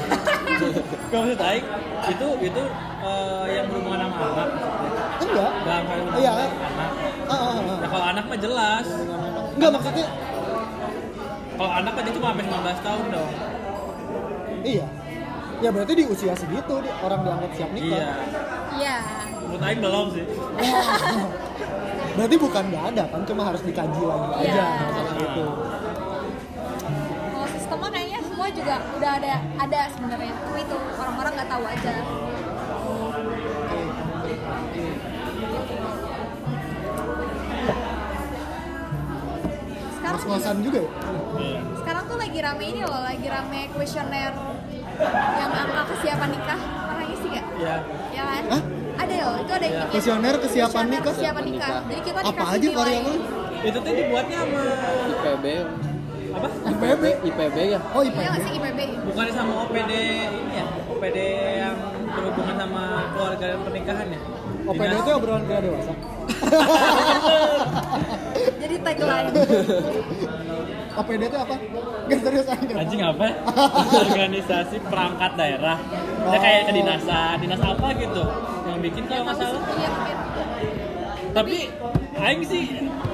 Gak 1.09 1.21
maksud 1.23 1.39
aing 1.41 1.65
itu 2.09 2.27
itu 2.43 2.63
eh, 3.01 3.45
yang 3.49 3.65
berhubungan 3.69 4.01
sama 4.03 4.27
anak. 4.27 4.49
Enggak. 5.19 5.53
Yang 5.63 5.85
Iya. 6.19 6.31
anak. 6.35 6.51
Ah, 7.23 7.33
ah, 7.33 7.47
ah. 7.47 7.57
Nah, 7.79 7.89
kalau 7.89 8.07
anak 8.09 8.25
mah 8.27 8.39
jelas. 8.39 8.87
Enggak 9.55 9.71
maksudnya 9.71 10.07
Kalau 11.55 11.73
anak 11.73 11.93
kan 11.93 12.03
dia 12.03 12.13
cuma 12.13 12.27
sampai 12.29 12.45
19 12.45 12.79
tahun 12.81 13.05
dong. 13.13 13.33
Iya. 14.69 14.87
Ya 15.59 15.69
berarti 15.73 15.93
di 15.93 16.05
usia 16.07 16.33
segitu 16.33 16.75
di- 16.79 16.95
orang 16.99 17.21
dianggap 17.23 17.51
siap 17.53 17.71
nikah. 17.73 17.89
Iya. 17.91 18.13
Iya. 18.77 18.97
Menurut 19.41 19.63
aing 19.65 19.81
belum 19.81 20.07
sih. 20.13 20.25
berarti 22.19 22.37
bukan 22.37 22.65
nggak 22.69 22.85
ada 22.91 23.05
kan, 23.09 23.21
cuma 23.25 23.43
harus 23.45 23.63
dikaji 23.63 24.03
lagi 24.03 24.29
aja 24.37 24.45
Iya. 24.45 24.67
masalah 24.85 25.15
itu. 25.17 25.45
Kalau 27.29 27.49
sistemnya 27.49 27.89
kayaknya 27.89 28.21
semua 28.23 28.49
juga 28.51 28.75
udah 28.93 29.13
ada 29.17 29.35
ada 29.57 29.81
sebenarnya. 29.89 30.33
Tapi 30.37 30.61
itu 30.61 30.77
orang-orang 30.95 31.33
nggak 31.35 31.49
tahu 31.49 31.65
aja. 31.65 31.93
Sekarang 39.91 40.19
Ngos-ngosan 40.19 40.57
juga 40.63 40.79
ya? 40.81 40.91
Iya. 41.39 41.61
sekarang 41.79 42.05
tuh 42.07 42.19
lagi 42.19 42.39
rame 42.39 42.65
ini 42.67 42.81
loh, 42.83 43.01
lagi 43.01 43.27
rame 43.27 43.61
kuesioner 43.73 44.33
yang 45.01 45.53
angka 45.53 45.83
kesiapan 45.89 46.29
nikah. 46.31 46.61
Pernah 46.61 47.07
ngisi 47.07 47.27
gak? 47.29 47.45
Iya. 47.55 47.75
Ya 48.11 48.23
kan? 48.25 48.43
Hah? 48.49 48.63
Ada 48.99 49.15
loh, 49.17 49.35
itu 49.39 49.53
ada 49.53 49.65
yang 49.65 49.73
Iya. 49.73 49.83
bikin. 49.85 49.95
Kuesioner 49.95 50.35
kesiapan 50.37 50.67
Kuesioner 50.75 50.91
nikah? 50.93 51.13
Kesiapan 51.15 51.45
nikah. 51.45 51.71
Jadi 51.85 52.01
kita 52.03 52.19
Apa 52.19 52.29
dikasih 52.29 52.51
aja 52.51 52.59
nilai. 52.59 52.77
variabel? 52.77 53.17
Itu 53.61 53.79
tuh 53.81 53.93
dibuatnya 53.93 54.39
sama 54.39 54.63
IPB 55.09 55.45
apa? 56.29 56.49
IPB? 56.69 57.03
IPB 57.25 57.57
ya 57.67 57.81
Oh 57.89 58.01
Iya 58.01 58.11
IPB. 58.11 58.21
nggak 58.23 58.41
sih 58.41 58.53
IPB? 58.55 58.79
Bukannya 59.03 59.33
sama 59.33 59.53
OPD 59.61 59.93
ini 60.29 60.55
ya? 60.55 60.67
OPD 60.89 61.19
yang 61.59 61.77
berhubungan 62.09 62.57
sama 62.57 62.83
keluarga 63.11 63.45
dan 63.49 63.61
pernikahan 63.61 64.07
ya? 64.09 64.21
OPD 64.65 64.83
Dinas- 64.85 65.01
itu 65.01 65.11
obrolan 65.13 65.43
pria 65.43 65.61
dewasa. 65.61 65.93
Jadi 68.63 68.75
tagline. 68.85 69.33
OPD 70.99 71.23
itu 71.31 71.39
apa? 71.39 71.55
Gak 72.11 72.21
serius 72.27 72.49
aja. 72.51 72.75
Anjing 72.75 73.03
apa? 73.07 73.27
Organisasi 74.05 74.77
perangkat 74.91 75.33
daerah. 75.39 75.79
Ya 76.27 76.39
kayak 76.43 76.63
kedinasan, 76.69 77.39
dinas 77.39 77.63
apa 77.63 77.89
gitu 77.95 78.23
yang 78.67 78.79
bikin 78.83 79.07
kalau 79.07 79.23
nggak 79.25 79.39
salah. 79.39 79.63
Mungkin. 79.63 79.93
Tapi 81.33 81.57
Aing 82.19 82.43
sih 82.43 82.67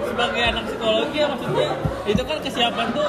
sebagai 0.08 0.42
anak 0.48 0.64
psikologi 0.64 1.20
ya 1.20 1.28
maksudnya 1.28 1.76
itu 2.08 2.22
kan 2.24 2.40
kesiapan 2.40 2.88
tuh 2.96 3.08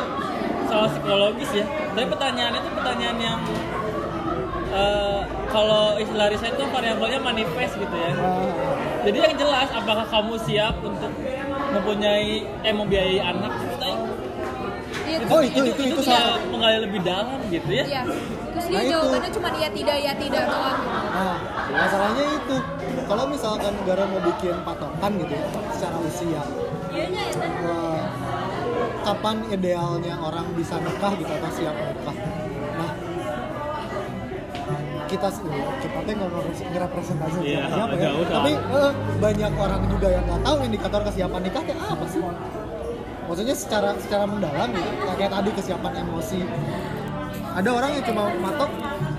soal 0.67 0.91
psikologis 0.91 1.51
ya. 1.55 1.65
Tapi 1.95 2.05
pertanyaannya 2.11 2.59
itu 2.59 2.69
pertanyaan 2.75 3.17
yang 3.23 3.39
eh, 4.75 5.21
kalau 5.55 5.95
istilah 5.95 6.27
riset 6.27 6.51
itu 6.51 6.67
variabelnya 6.67 7.19
manifest 7.23 7.79
gitu 7.79 7.95
ya. 7.95 8.11
Ah, 8.11 8.75
Jadi 9.05 9.17
yang 9.21 9.35
jelas 9.37 9.69
apakah 9.69 10.05
kamu 10.05 10.33
siap 10.41 10.75
untuk 10.81 11.11
mempunyai 11.71 12.29
eh 12.61 12.73
membiayai 12.73 13.19
anak? 13.21 13.53
Iya, 15.05 15.21
Oh, 15.29 15.37
itu- 15.39 15.61
itu- 15.63 15.85
itu 15.85 15.95
bisa 16.01 16.17
salah. 16.17 16.41
menggali 16.49 16.77
lebih 16.81 16.99
dalam 17.05 17.37
gitu 17.47 17.69
ya. 17.69 17.85
Iya. 17.85 18.01
Terus 18.51 18.65
dia 18.65 18.73
Nah, 18.73 18.81
itu. 18.81 18.91
jawabannya 18.91 19.29
cuma 19.29 19.49
iya 19.53 19.69
tidak 19.69 19.97
ya 20.01 20.11
tidak 20.15 20.43
doang. 20.43 20.79
Nah, 21.13 21.37
masalahnya 21.69 22.25
itu 22.33 22.55
kalau 23.05 23.23
misalkan 23.29 23.71
negara 23.75 24.03
mau 24.07 24.21
bikin 24.23 24.55
patokan 24.65 25.11
gitu 25.21 25.33
ya, 25.35 25.45
secara 25.69 25.97
usia, 26.01 26.41
Iya 26.89 27.05
ya. 27.05 27.23
eh, 27.45 28.01
kapan 29.03 29.37
idealnya 29.47 30.13
orang 30.17 30.45
bisa 30.57 30.81
nikah 30.81 31.13
gitu 31.13 31.31
atau 31.31 31.51
siap 31.53 31.75
nikah. 31.75 32.15
Kita 35.05 35.27
sih 35.29 35.45
cepatnya 35.79 36.13
nggak 36.17 36.29
nge- 36.33 36.69
ngerepresentasi 36.73 37.37
Iya, 37.45 37.61
siapa 37.69 37.93
ya. 37.93 38.01
jauh. 38.09 38.25
Tapi 38.25 38.51
eh, 38.57 38.91
banyak 39.21 39.51
orang 39.53 39.81
juga 39.85 40.07
yang 40.09 40.23
nggak 40.25 40.41
tahu 40.41 40.55
indikator 40.65 41.01
kesiapan 41.05 41.41
nikah 41.45 41.61
kayak 41.61 41.79
apa 41.79 42.05
sih. 42.09 42.21
Maksudnya 43.25 43.55
secara 43.57 43.89
secara 43.97 44.25
mendalam 44.25 44.69
gitu, 44.69 44.89
kayak 45.17 45.31
tadi 45.33 45.49
kesiapan 45.53 45.93
emosi. 46.01 46.39
Ada 47.55 47.69
orang 47.71 47.89
yang 47.95 48.05
cuma 48.05 48.23
matok 48.35 48.71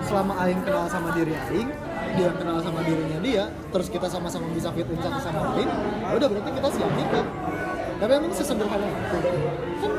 selama 0.05 0.33
aing 0.45 0.62
kenal 0.62 0.87
sama 0.87 1.09
diri 1.11 1.35
aing, 1.50 1.71
dia 2.14 2.31
kenal 2.37 2.59
sama 2.61 2.85
dirinya 2.85 3.19
dia, 3.25 3.45
terus 3.73 3.88
kita 3.88 4.07
sama-sama 4.07 4.47
bisa 4.52 4.69
fit 4.71 4.87
in 4.87 5.00
satu 5.00 5.19
sama 5.19 5.57
lain, 5.57 5.66
ya 6.05 6.12
udah 6.14 6.28
berarti 6.28 6.50
kita 6.52 6.69
siap 6.71 6.90
nikah. 6.95 7.25
Tapi 7.97 8.11
emang 8.12 8.31
sesederhana 8.31 8.87
itu. 8.87 9.19
Kan 9.81 9.93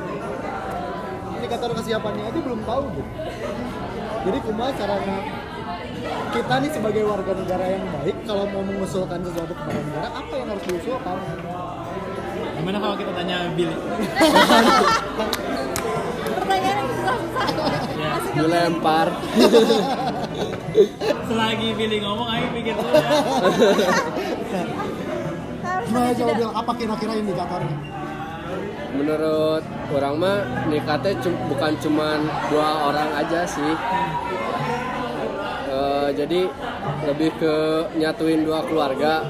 indikator 1.34 1.70
kesiapannya 1.74 2.24
aja 2.28 2.40
belum 2.40 2.62
tahu 2.64 2.84
gitu. 2.94 3.12
Jadi 4.28 4.44
kumaha 4.44 4.76
caranya 4.76 5.18
kita 6.36 6.54
nih 6.60 6.72
sebagai 6.76 7.04
warga 7.08 7.32
negara 7.32 7.66
yang 7.72 7.88
baik 7.96 8.18
kalau 8.28 8.44
mau 8.52 8.60
mengusulkan 8.60 9.24
sesuatu 9.24 9.56
kepada 9.56 9.80
negara 9.80 10.08
apa 10.12 10.34
yang 10.36 10.48
harus 10.52 10.64
diusulkan? 10.68 11.16
Gimana 12.60 12.78
kalau 12.84 12.96
kita 13.00 13.12
tanya 13.16 13.38
Billy? 13.56 13.78
Pertanyaan 16.36 16.76
yang 16.76 16.90
susah-susah. 16.92 17.48
Ya. 17.96 18.12
Dilempar 18.36 19.08
selagi 21.32 21.70
Billy 21.80 21.98
ngomong 22.04 22.28
ayo 22.28 22.48
pikir 22.52 22.76
dulu 22.76 22.92
ya. 22.92 23.10
Harus 25.64 25.88
Nah, 25.88 26.12
coba 26.12 26.32
bilang 26.36 26.52
apa 26.52 26.72
kira-kira 26.76 27.14
indikatornya? 27.16 27.97
Menurut 28.96 29.64
orang 29.92 30.16
mah 30.16 30.38
nikahnya 30.68 31.12
bukan 31.48 31.74
cuman 31.82 32.20
dua 32.48 32.70
orang 32.88 33.10
aja 33.18 33.44
sih 33.44 33.74
Eh, 35.68 36.10
jadi 36.16 36.48
lebih 37.06 37.30
ke 37.38 37.56
nyatuin 38.00 38.42
dua 38.42 38.64
keluarga 38.66 39.22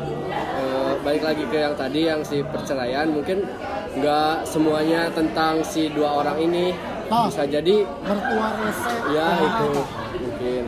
Eh, 0.57 0.93
balik 1.05 1.21
lagi 1.21 1.43
ke 1.49 1.57
yang 1.59 1.75
tadi 1.77 2.09
yang 2.09 2.21
si 2.25 2.41
perceraian 2.41 3.09
mungkin 3.09 3.45
nggak 3.93 4.45
semuanya 4.45 5.09
tentang 5.13 5.61
si 5.61 5.89
dua 5.91 6.21
orang 6.23 6.37
ini 6.39 6.73
Nah. 7.07 7.31
bisa 7.31 7.47
jadi 7.47 7.87
Mertua 8.03 8.49
rese. 8.59 8.95
ya 9.15 9.27
Nah, 9.27 9.39
itu 9.39 9.69
mungkin 10.17 10.63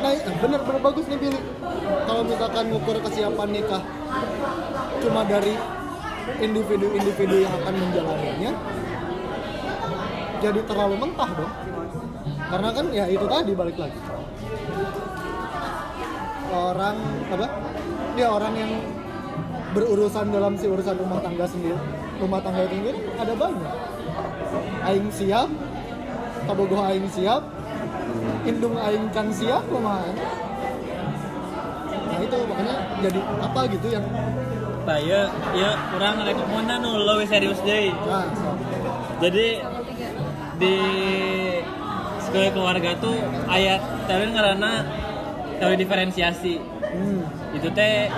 Nah, 0.00 0.10
eh, 0.14 0.34
bener 0.40 0.60
bener 0.64 0.80
bagus 0.80 1.04
nih 1.06 1.18
Billy. 1.20 1.40
Kalau 2.06 2.22
misalkan 2.24 2.64
ngukur 2.70 2.96
kesiapan 3.02 3.48
nikah 3.50 3.82
cuma 5.00 5.20
dari 5.24 5.54
individu-individu 6.38 7.36
yang 7.42 7.52
akan 7.58 7.74
menjalaninya, 7.74 8.52
jadi 10.38 10.60
terlalu 10.62 10.94
mentah 11.02 11.30
dong. 11.34 11.52
Karena 12.50 12.68
kan 12.74 12.86
ya 12.94 13.04
itu 13.10 13.26
tadi 13.26 13.52
balik 13.54 13.76
lagi. 13.78 13.98
Orang 16.50 16.96
apa? 17.30 17.46
Dia 18.14 18.26
orang 18.30 18.54
yang 18.58 18.72
berurusan 19.70 20.34
dalam 20.34 20.58
si 20.58 20.66
urusan 20.66 20.98
rumah 20.98 21.18
tangga 21.22 21.46
sendiri. 21.46 21.78
Rumah 22.18 22.40
tangga 22.42 22.66
sendiri 22.66 23.00
ada 23.18 23.32
banyak. 23.38 23.74
Aing 24.82 25.08
siap, 25.14 25.48
kabogoh 26.48 26.82
aing 26.90 27.06
siap, 27.06 27.42
indung 28.48 28.76
aing 28.76 29.06
can 29.12 29.28
siap 29.28 29.64
lumayan 29.68 30.16
nah 32.10 32.18
itu 32.18 32.36
makanya 32.42 32.74
jadi 32.98 33.20
apa 33.38 33.60
gitu 33.70 33.86
yang 33.86 34.04
nah 34.80 34.98
ya 34.98 35.20
kurang 35.88 36.24
rekomenda 36.24 36.74
nu 36.76 36.98
lo 36.98 37.14
serius 37.22 37.60
deh 37.60 37.92
so. 37.92 38.18
jadi 39.20 39.46
di 40.56 40.74
sekolah 42.20 42.50
keluarga 42.50 42.90
tuh 42.98 43.16
ayat 43.46 43.78
teori 44.04 44.30
karena 44.30 44.72
teori 45.56 45.76
diferensiasi 45.76 46.54
hmm. 46.58 47.22
itu 47.54 47.68
teh 47.70 48.10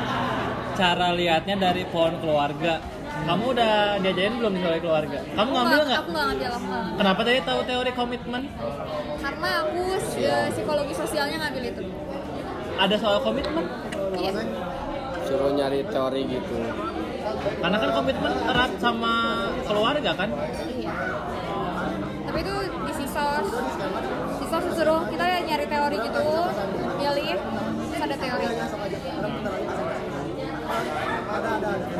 cara 0.73 1.13
lihatnya 1.13 1.61
dari 1.61 1.85
pohon 1.85 2.17
keluarga 2.19 2.81
kamu 3.23 3.45
udah 3.53 3.73
diajarin 4.01 4.41
belum 4.41 4.53
di 4.53 4.61
sekolah 4.61 4.81
keluarga 4.81 5.19
kamu 5.29 5.39
Aku 5.45 5.51
ngambil 5.53 5.81
nggak- 5.85 6.01
Aku 6.01 6.09
nggak 6.11 6.25
ngambil, 6.25 6.49
aku 6.49 6.65
nggak 6.65 6.81
ngambil. 6.81 6.99
kenapa 6.99 7.21
tadi 7.23 7.39
tahu 7.43 7.61
teori 7.63 7.91
komitmen 7.93 8.43
Karena 9.23 9.49
aku 9.61 9.81
eh, 10.19 10.47
psikologi 10.51 10.95
sosialnya 10.97 11.37
ngambil 11.39 11.65
itu. 11.69 11.83
ada 12.75 12.95
soal 12.97 13.19
komitmen 13.21 13.65
Iya. 14.13 14.33
Suruh 15.33 15.49
nyari 15.57 15.81
teori 15.89 16.23
gitu 16.29 16.57
karena 17.65 17.77
kan 17.81 17.91
komitmen 17.97 18.33
erat 18.45 18.73
sama 18.77 19.15
keluarga 19.65 20.13
kan 20.13 20.29
Iya. 20.69 20.93
Tapi 22.29 22.39
itu 22.45 22.55
di 22.87 22.93
sisos. 22.97 23.49
Sisos 24.41 24.63
disuruh 24.73 25.01
kita 25.09 25.25
ya 25.25 25.39
nyari 25.43 25.67
teori 25.69 25.97
gitu, 26.01 26.27
milih, 26.97 27.39
terus 27.93 28.01
ada 28.03 28.17
teori. 28.17 28.47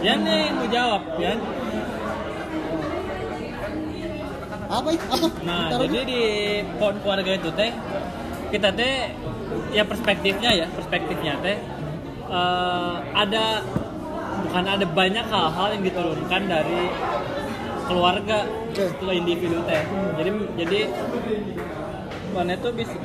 Yan 0.03 0.19
nih 0.25 0.41
yang 0.51 0.57
mau 0.59 0.69
jawab 0.69 1.03
Yan 1.23 1.39
apa 4.73 4.89
itu 4.89 5.05
apa 5.05 5.27
Nah, 5.45 5.69
Taruh 5.69 5.85
jadi 5.85 6.01
di 6.09 6.23
pohon 6.81 6.97
keluarga 7.05 7.33
itu 7.37 7.49
teh 7.53 7.71
kita 8.49 8.69
teh 8.73 9.13
ya 9.77 9.85
perspektifnya 9.85 10.51
ya, 10.57 10.67
perspektifnya 10.73 11.37
teh 11.45 11.57
eh, 12.33 12.95
ada 13.13 13.45
bukan 14.43 14.65
ada 14.67 14.87
banyak 14.89 15.27
hal-hal 15.29 15.69
yang 15.73 15.83
diturunkan 15.85 16.43
dari 16.45 16.81
keluarga 17.85 18.39
ke 18.73 18.85
individu 19.13 19.61
teh. 19.65 19.83
Jadi 20.17 20.31
jadi 20.57 20.79
mana 22.33 22.57
itu 22.57 22.69
bisa 22.73 22.97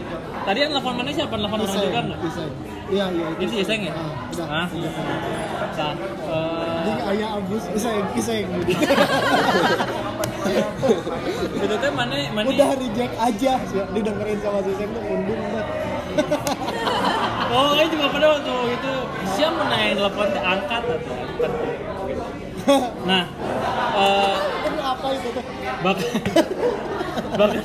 tadi 0.47 0.57
yang 0.63 0.71
telepon 0.71 0.93
mana 0.95 1.11
siapa? 1.11 1.35
Telepon 1.35 1.59
orang 1.59 1.77
juga 1.77 1.99
nggak? 1.99 2.19
Iseng. 2.23 2.51
iya 2.87 3.05
iya 3.11 3.27
Itu 3.35 3.51
si 3.51 3.57
Iseng 3.59 3.81
ya? 3.83 3.91
Ah, 3.91 4.63
Ah. 4.63 4.67
udah. 4.71 4.91
Nah, 5.75 5.93
eh, 6.07 6.79
Jadi 6.87 7.01
ayah 7.11 7.29
abus 7.35 7.63
iseng 7.75 8.07
iseng 8.15 8.47
itu 11.57 11.75
teh 11.75 11.91
mana 11.91 12.15
mana 12.31 12.47
udah 12.47 12.69
reject 12.79 13.13
aja 13.19 13.53
sih 13.67 13.83
didengerin 13.91 14.39
sama 14.39 14.59
si 14.63 14.71
iseng 14.71 14.89
tuh 14.95 15.03
undung 15.03 15.41
banget 15.43 15.67
Oh, 17.57 17.73
ini 17.73 17.89
juga 17.89 18.05
pada 18.13 18.25
waktu 18.37 18.53
itu 18.69 18.93
siapa 19.33 19.57
mau 19.57 19.65
nanyain 19.65 19.97
telepon 19.97 20.29
angkat 20.29 20.81
atau 20.85 21.13
angkat. 21.17 21.51
Nah, 23.07 23.23
eh, 23.95 24.35
Ini 24.67 24.81
apa 24.83 25.07
itu 25.15 25.27
tuh 25.31 25.43
bahkan 25.87 26.11
bahkan 27.39 27.63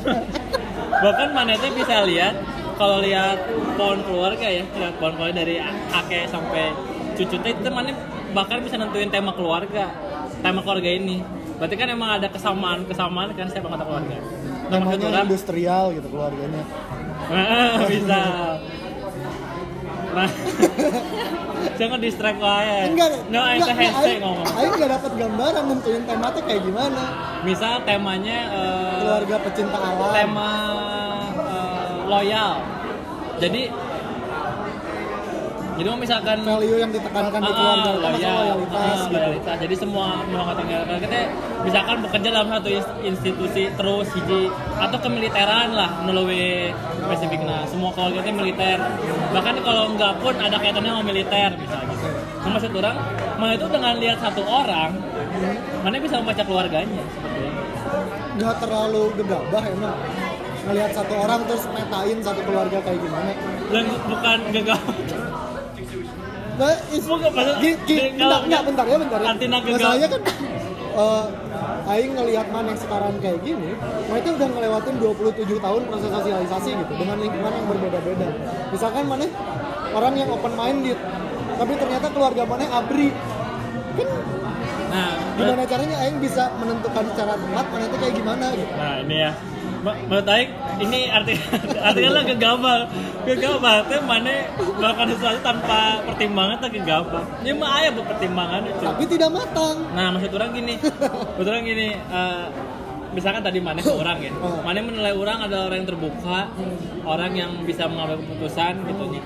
bahkan 1.03 1.29
mana 1.35 1.59
teh 1.59 1.75
bisa 1.75 2.07
lihat 2.07 2.39
kalau 2.79 3.03
lihat 3.03 3.37
pohon 3.75 4.01
keluarga 4.07 4.47
ya, 4.47 4.63
lihat 4.63 4.95
pohon 5.03 5.19
keluarga 5.19 5.43
dari 5.43 5.59
kakek 5.91 6.31
sampai 6.31 6.71
cucu 7.19 7.37
teh 7.43 7.51
itu 7.51 7.69
mana 7.69 7.91
bahkan 8.31 8.63
bisa 8.63 8.79
nentuin 8.79 9.11
tema 9.11 9.35
keluarga, 9.35 9.91
tema 10.39 10.63
keluarga 10.63 10.89
ini. 10.89 11.19
Berarti 11.59 11.75
kan 11.75 11.89
emang 11.91 12.23
ada 12.23 12.31
kesamaan 12.31 12.87
kesamaan 12.87 13.35
kan 13.35 13.51
setiap 13.51 13.69
anggota 13.69 13.85
keluarga. 13.91 14.17
Orang, 14.73 15.27
industrial 15.29 15.85
gitu 15.93 16.09
keluarganya 16.09 16.63
bisa. 17.93 18.23
Nah, 20.13 20.29
jangan 21.81 21.99
distract 21.99 22.39
wae. 22.39 22.93
enggak 22.93 23.09
No, 23.33 23.41
aing 23.41 23.63
teh 23.65 23.77
hese 23.77 24.13
ngomong. 24.21 24.47
Aing 24.61 24.73
nggak 24.77 24.91
dapat 25.01 25.13
gambaran 25.17 25.65
nentuin 25.73 26.03
temanya 26.05 26.41
kayak 26.45 26.63
gimana 26.69 27.03
Misal 27.49 27.75
temanya 27.89 28.39
eh, 28.53 28.93
keluarga 29.01 29.37
pecinta 29.41 29.79
alam 29.81 30.13
tema 30.13 30.53
eh, 31.33 31.93
loyal. 32.07 32.53
Jadi 33.41 33.63
jadi 35.73 35.87
mau 35.89 35.99
misalkan 35.99 36.39
value 36.45 36.79
yang 36.79 36.91
ditekankan 36.93 37.41
di 37.41 37.49
Ah, 37.49 37.57
keluarga 37.57 37.73
ah, 37.73 37.95
itu 37.97 37.99
masalah 37.99 38.13
loyal, 38.13 38.37
loyalitas 38.37 38.77
ah, 38.77 38.93
gitu 38.93 39.15
loyalitas. 39.17 39.57
Jadi 39.63 39.75
semua 39.77 40.07
memang 40.29 40.47
tinggal 40.53 40.83
kita 41.01 41.21
misalkan 41.63 41.97
bekerja 42.05 42.29
dalam 42.29 42.49
satu 42.51 42.69
ins- 42.69 42.97
institusi 43.03 43.63
terus 43.73 44.09
hiji 44.13 44.43
atau 44.77 44.99
kemiliteran 45.01 45.69
lah 45.73 45.91
melalui 46.05 46.71
spesifiknya. 47.01 47.59
Semua 47.67 47.91
keluarga 47.97 48.21
itu 48.21 48.33
militer. 48.33 48.79
Bahkan 49.33 49.55
kalau 49.65 49.83
enggak 49.91 50.13
pun 50.21 50.35
ada 50.37 50.57
kaitannya 50.61 50.93
sama 50.93 51.05
militer 51.05 51.51
misalnya 51.57 51.87
gitu. 51.89 52.09
Nah, 52.43 52.51
maksud 52.51 52.71
orang, 52.75 52.97
mana 53.39 53.53
itu 53.55 53.67
dengan 53.71 53.95
lihat 54.03 54.19
satu 54.19 54.43
orang, 54.43 54.91
mana 55.87 55.95
bisa 55.97 56.19
membaca 56.19 56.43
keluarganya 56.43 57.03
sebetulnya. 57.15 57.53
nggak 58.33 58.55
terlalu 58.65 59.03
gegabah 59.21 59.63
emang 59.69 59.97
ngelihat 60.65 60.91
satu 60.97 61.15
orang 61.21 61.41
terus 61.45 61.65
metain 61.69 62.19
satu 62.23 62.41
keluarga 62.43 62.79
kayak 62.81 62.99
gimana 62.99 63.33
Dan 63.69 63.85
bukan 64.09 64.39
gagal. 64.53 64.81
Nah, 66.63 66.75
is, 66.89 67.05
kalau- 67.35 67.59
enggak, 68.43 68.63
bentar 68.65 68.85
ya 68.85 68.97
bentar 68.97 69.19
ya. 69.19 69.27
Masalahnya 69.77 70.09
kan 70.09 70.21
eh, 70.93 71.25
Aing 71.85 72.13
ngelihat 72.13 72.47
mana 72.49 72.69
yang 72.69 72.79
sekarang 72.79 73.15
kayak 73.19 73.41
gini 73.43 73.71
mereka 74.07 74.29
udah 74.33 74.49
ngelewatin 74.49 74.95
27 74.97 75.59
tahun 75.59 75.83
proses 75.85 76.11
sosialisasi 76.13 76.71
gitu 76.77 76.93
dengan 76.95 77.17
lingkungan 77.19 77.53
yang 77.53 77.67
berbeda-beda. 77.67 78.29
Misalkan 78.69 79.05
mana 79.05 79.27
orang 79.91 80.15
yang 80.15 80.29
open 80.29 80.53
minded 80.53 80.99
tapi 81.53 81.73
ternyata 81.75 82.07
keluarga 82.09 82.43
mana 82.45 82.65
abri. 82.71 83.09
Kan 83.93 84.09
Nah, 84.93 85.09
gimana 85.35 85.65
caranya 85.65 85.97
Aing 85.99 86.21
bisa 86.21 86.53
menentukan 86.55 87.05
secara 87.09 87.33
tepat 87.33 87.67
mana 87.67 87.83
itu 87.83 87.97
kayak 87.97 88.15
gimana 88.15 88.47
gitu? 88.53 88.73
Nah 88.75 88.95
ini 89.01 89.17
ya 89.19 89.31
menurut 89.83 90.27
Aing 90.31 90.51
ini 90.79 91.11
arti 91.11 91.35
artinya 91.87 92.11
lah 92.21 92.23
gegabah. 92.27 92.79
Gegabah 93.23 93.77
teh 93.87 94.01
mana 94.03 94.51
melakukan 94.59 95.09
sesuatu 95.15 95.39
tanpa 95.43 96.03
pertimbangan 96.07 96.57
tak 96.63 96.71
gegabah? 96.75 97.23
Ini 97.43 97.51
mah 97.59 97.71
ayah 97.83 97.91
berpertimbangan 97.95 98.63
itu. 98.67 98.83
Tapi 98.83 99.05
tidak 99.11 99.31
matang. 99.35 99.77
Nah 99.95 100.07
maksud 100.15 100.31
orang 100.35 100.51
gini. 100.55 100.75
Maksud 101.37 101.49
orang 101.51 101.65
gini 101.67 101.89
eh, 101.95 102.47
misalkan 103.13 103.43
tadi 103.43 103.59
mana 103.59 103.79
ke 103.83 103.93
orang 103.93 104.19
ya. 104.23 104.33
Oh. 104.43 104.59
mana 104.67 104.83
menilai 104.83 105.15
orang 105.15 105.39
adalah 105.47 105.71
orang 105.71 105.87
yang 105.87 105.91
terbuka 105.95 106.39
orang 107.07 107.33
yang 107.35 107.51
bisa 107.63 107.87
mengambil 107.87 108.19
keputusan 108.23 108.75
gitu 108.87 109.05
nya. 109.15 109.23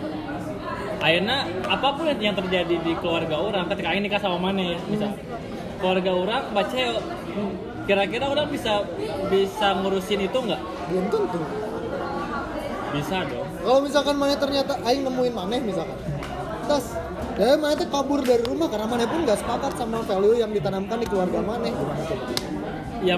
Akhirnya 1.01 1.37
apa 1.69 1.89
pun 1.93 2.05
yang 2.21 2.37
terjadi 2.37 2.75
di 2.81 2.93
keluarga 3.01 3.37
orang 3.37 3.65
ketika 3.73 3.89
Aing 3.93 4.05
nikah 4.05 4.21
sama 4.21 4.41
mana 4.41 4.77
ya 4.77 4.79
misal 4.89 5.13
keluarga 5.81 6.11
orang 6.13 6.43
baca 6.53 6.83
kira-kira 7.87 8.27
orang 8.27 8.51
bisa 8.51 8.83
bisa 9.31 9.79
ngurusin 9.81 10.27
itu 10.27 10.39
nggak? 10.39 10.61
Belum 10.91 11.07
tentu. 11.09 11.41
Bisa 12.95 13.17
dong. 13.27 13.49
Kalau 13.63 13.81
misalkan 13.83 14.15
mana 14.19 14.35
ternyata 14.35 14.79
Aing 14.83 15.07
nemuin 15.07 15.35
maneh 15.35 15.61
misalkan 15.63 15.99
prioritas 16.67 16.85
ya 17.39 17.55
mana 17.55 17.75
tuh 17.79 17.89
kabur 17.89 18.21
dari 18.27 18.43
rumah 18.43 18.67
karena 18.67 18.87
mana 18.91 19.05
pun 19.07 19.23
nggak 19.23 19.39
sepakat 19.39 19.73
sama 19.79 20.03
value 20.03 20.43
yang 20.43 20.51
ditanamkan 20.51 20.99
di 20.99 21.07
keluarga 21.07 21.39
mana 21.47 21.71
ya 23.07 23.17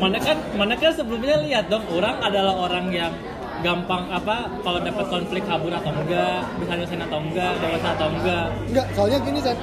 mana 0.00 0.18
kan 0.18 0.36
mana 0.58 0.74
kan 0.74 0.90
sebelumnya 0.90 1.38
lihat 1.46 1.70
dong 1.70 1.86
orang 1.94 2.18
adalah 2.18 2.54
orang 2.66 2.90
yang 2.90 3.12
gampang 3.60 4.08
apa 4.08 4.48
kalau 4.64 4.80
dapat 4.80 5.06
konflik 5.06 5.44
kabur 5.44 5.70
atau 5.70 5.92
enggak 5.92 6.42
bisa 6.58 6.72
nyelesain 6.74 7.02
atau 7.04 7.20
enggak 7.20 7.52
dewasa 7.60 7.88
atau 7.92 8.08
enggak. 8.08 8.46
Enggak, 8.72 8.86
soalnya 8.96 9.18
gini 9.20 9.40
Sen. 9.44 9.56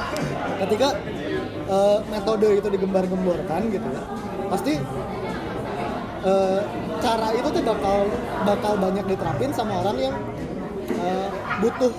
Ketika 0.64 0.88
eh, 1.68 1.98
metode 2.10 2.48
itu 2.58 2.68
digembar-gemborkan 2.68 3.60
gitu 3.72 3.88
ya. 3.88 4.02
Pasti 4.48 4.72
eh, 6.24 6.60
cara 7.04 7.28
itu 7.36 7.48
tuh 7.52 7.62
bakal 7.62 7.96
bakal 8.48 8.72
banyak 8.80 9.04
diterapin 9.08 9.50
sama 9.52 9.84
orang 9.84 9.96
yang 10.10 10.14
eh, 10.88 11.28
butuh 11.60 11.92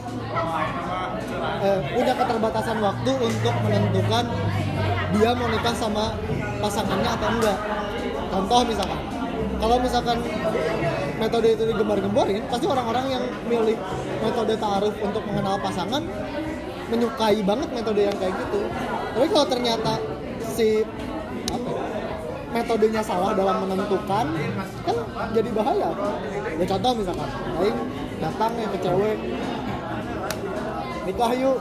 eh, 1.62 1.80
punya 1.94 2.14
keterbatasan 2.18 2.78
waktu 2.82 3.12
untuk 3.22 3.56
menentukan 3.66 4.26
dia 5.16 5.32
mau 5.38 5.48
nikah 5.48 5.76
sama 5.78 6.12
pasangannya 6.60 7.10
atau 7.14 7.30
enggak. 7.40 7.58
Contoh 8.26 8.60
misalkan, 8.68 9.00
kalau 9.64 9.78
misalkan 9.80 10.18
metode 11.16 11.48
itu 11.56 11.64
digembar-gemborin, 11.72 12.44
pasti 12.52 12.66
orang-orang 12.68 13.06
yang 13.16 13.24
milih 13.48 13.78
metode 14.20 14.54
ta'aruf 14.60 14.96
untuk 15.00 15.24
mengenal 15.24 15.56
pasangan 15.64 16.04
menyukai 16.90 17.40
banget 17.42 17.70
metode 17.74 18.02
yang 18.06 18.18
kayak 18.18 18.34
gitu. 18.38 18.62
Tapi 19.16 19.28
kalau 19.32 19.48
ternyata 19.50 19.92
si 20.54 20.86
apa 21.50 21.68
ya, 21.70 21.84
metodenya 22.54 23.02
salah 23.04 23.32
dalam 23.36 23.68
menentukan, 23.68 24.26
kan 24.86 24.98
jadi 25.36 25.50
bahaya. 25.52 25.90
Ya 26.56 26.66
contoh 26.70 26.92
misalkan, 26.96 27.30
Aing 27.60 27.80
datang 28.22 28.52
ya 28.56 28.68
ke 28.72 28.80
cewek, 28.80 29.18
nikah 31.10 31.32
yuk. 31.36 31.58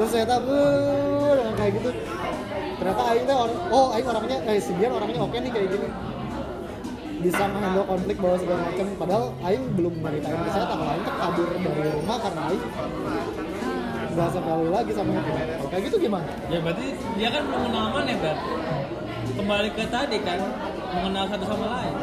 Terus 0.00 0.10
ternyata 0.16 0.36
"Beuh," 0.40 1.32
dengan 1.36 1.54
kayak 1.60 1.72
gitu. 1.76 1.90
Ternyata 2.80 3.02
Aing 3.12 3.24
teh 3.28 3.36
or- 3.36 3.60
oh 3.68 3.86
Aing 3.92 4.08
orangnya, 4.08 4.38
eh 4.48 4.56
si 4.60 4.72
Bian 4.76 4.92
orangnya 4.96 5.20
oke 5.20 5.36
nih 5.36 5.52
kayak 5.52 5.68
gini 5.76 5.88
bisa 7.20 7.44
menghandle 7.52 7.84
konflik 7.84 8.16
bawa 8.16 8.36
segala 8.40 8.64
macam 8.64 8.86
padahal 8.96 9.24
Aing 9.44 9.64
belum 9.76 9.92
nyeritain 10.00 10.40
ke 10.40 10.50
saya 10.56 10.66
kalau 10.72 10.88
Aing 10.88 11.04
tuh 11.04 11.14
kabur 11.20 11.48
dari 11.52 11.90
rumah 11.92 12.16
karena 12.16 12.40
Aing 12.48 12.62
nggak 14.10 14.28
value 14.42 14.72
lagi 14.74 14.90
sama 14.94 15.10
itu 15.14 15.30
kayak 15.70 15.82
gitu 15.86 15.96
gimana? 16.02 16.30
ya 16.50 16.58
berarti 16.58 16.86
dia 17.14 17.28
kan 17.30 17.42
belum 17.46 17.60
mengenal 17.68 17.86
mana 17.94 18.14
kan 18.18 18.36
kembali 19.38 19.68
ke 19.72 19.84
tadi 19.86 20.16
kan 20.26 20.38
mengenal 20.90 21.24
satu 21.30 21.44
sama 21.46 21.66
lain 21.70 21.94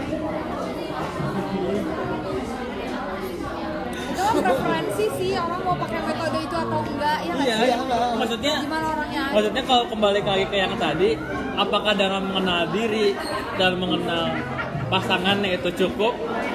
itu 4.08 4.22
kan 4.24 4.36
preferensi 4.41 5.06
sih 5.20 5.32
orang 5.38 5.62
mau 5.62 5.76
pakai 5.78 6.00
metode 6.02 6.39
itu 6.41 6.56
atau 6.58 6.80
enggak 6.82 7.17
ya 7.22 7.32
nggak 7.36 7.46
iya 7.46 7.56
sih? 7.56 7.67
Iya, 7.67 7.76
enggak. 7.84 8.00
maksudnya 8.17 8.56
gimana 8.63 8.86
orangnya 8.96 9.24
maksudnya 9.36 9.63
kalau 9.67 9.84
kembali 9.91 10.20
lagi 10.24 10.46
ke 10.48 10.56
yang 10.58 10.74
tadi 10.80 11.10
apakah 11.60 11.93
dalam 11.93 12.24
mengenal 12.32 12.62
diri 12.72 13.08
dan 13.60 13.72
mengenal 13.78 14.26
pasangannya 14.88 15.60
itu 15.60 15.70
cukup 15.86 16.13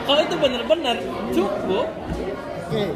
kalau 0.09 0.21
itu 0.25 0.35
benar-benar 0.41 0.97
cukup 1.37 1.87
Oke. 2.73 2.88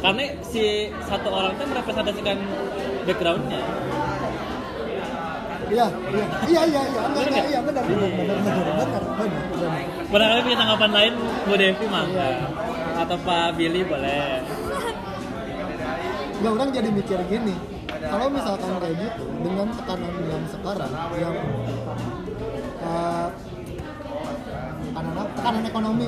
Karena 0.00 0.24
si 0.44 0.92
satu 1.08 1.28
orang 1.32 1.56
itu 1.56 1.64
merepresentasikan 1.66 2.36
backgroundnya. 3.08 3.60
Iya, 5.66 5.86
iya, 5.90 6.26
iya, 6.46 6.62
iya, 6.62 6.82
iya, 6.86 7.00
enggak, 7.10 7.24
enggak, 7.26 7.46
iya, 7.50 7.58
benar, 7.58 7.82
benar, 7.82 8.06
benar, 8.06 8.36
benar, 8.38 8.54
benar, 8.54 9.02
benar, 9.18 9.42
benar. 9.50 9.70
barangkali 10.06 10.40
punya 10.46 10.58
tanggapan 10.62 10.90
lain 10.94 11.12
Bu 11.42 11.54
Devi 11.58 11.86
mangga 11.90 12.28
atau 13.02 13.16
Pak 13.26 13.48
Billy 13.58 13.82
boleh. 13.82 14.46
Nggak, 16.38 16.52
orang 16.54 16.70
jadi 16.70 16.88
mikir 16.94 17.18
gini, 17.26 17.54
kalau 17.90 18.26
misalkan 18.30 18.78
kayak 18.78 18.94
gitu, 18.94 19.24
dengan 19.42 19.66
tekanan 19.74 20.12
yang 20.22 20.44
sekarang, 20.46 20.92
yang 21.18 21.36
uh, 22.86 23.28
tekanan? 24.86 25.26
Tekanan 25.34 25.62
ekonomi 25.66 26.06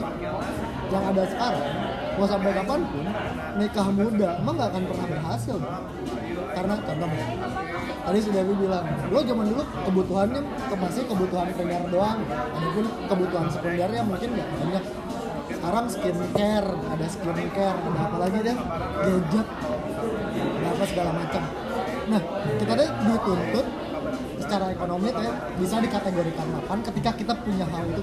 yang 0.95 1.03
ada 1.03 1.23
sekarang, 1.27 1.65
mau 2.15 2.27
sampai 2.31 2.51
kapan 2.55 2.81
pun 2.87 3.05
nikah 3.59 3.89
muda 3.91 4.29
emang 4.39 4.55
nggak 4.55 4.71
akan 4.71 4.83
pernah 4.87 5.07
berhasil, 5.11 5.57
karena 6.55 6.75
contoh 6.79 7.09
tadi 8.09 8.19
sudah 8.25 8.41
gue 8.41 8.57
bilang, 8.57 8.85
lo 9.11 9.21
zaman 9.21 9.47
dulu 9.53 9.63
kebutuhannya 9.85 10.41
ke- 10.41 10.79
masih 10.79 11.03
kebutuhan 11.11 11.47
primer 11.53 11.83
doang, 11.93 12.19
adapun 12.55 12.85
kebutuhan 13.11 13.47
sekundernya 13.51 14.03
mungkin 14.07 14.29
nggak 14.33 14.49
banyak. 14.49 14.85
Sekarang 15.49 15.87
skincare, 15.91 16.71
ada 16.71 17.07
skincare, 17.11 17.79
ada 17.83 18.01
apa 18.01 18.17
lagi 18.17 18.39
deh, 18.47 18.57
gadget, 19.05 19.49
ada 20.39 20.67
apa 20.71 20.85
segala 20.87 21.11
macam. 21.19 21.43
Nah, 22.09 22.23
kita 22.57 22.73
deh 22.79 22.89
dituntut 23.05 23.67
secara 24.39 24.73
ekonomi 24.73 25.09
kayak 25.13 25.37
bisa 25.61 25.77
dikategorikan 25.83 26.47
mapan 26.55 26.79
ketika 26.81 27.11
kita 27.13 27.33
punya 27.43 27.67
hal 27.69 27.85
itu. 27.85 28.03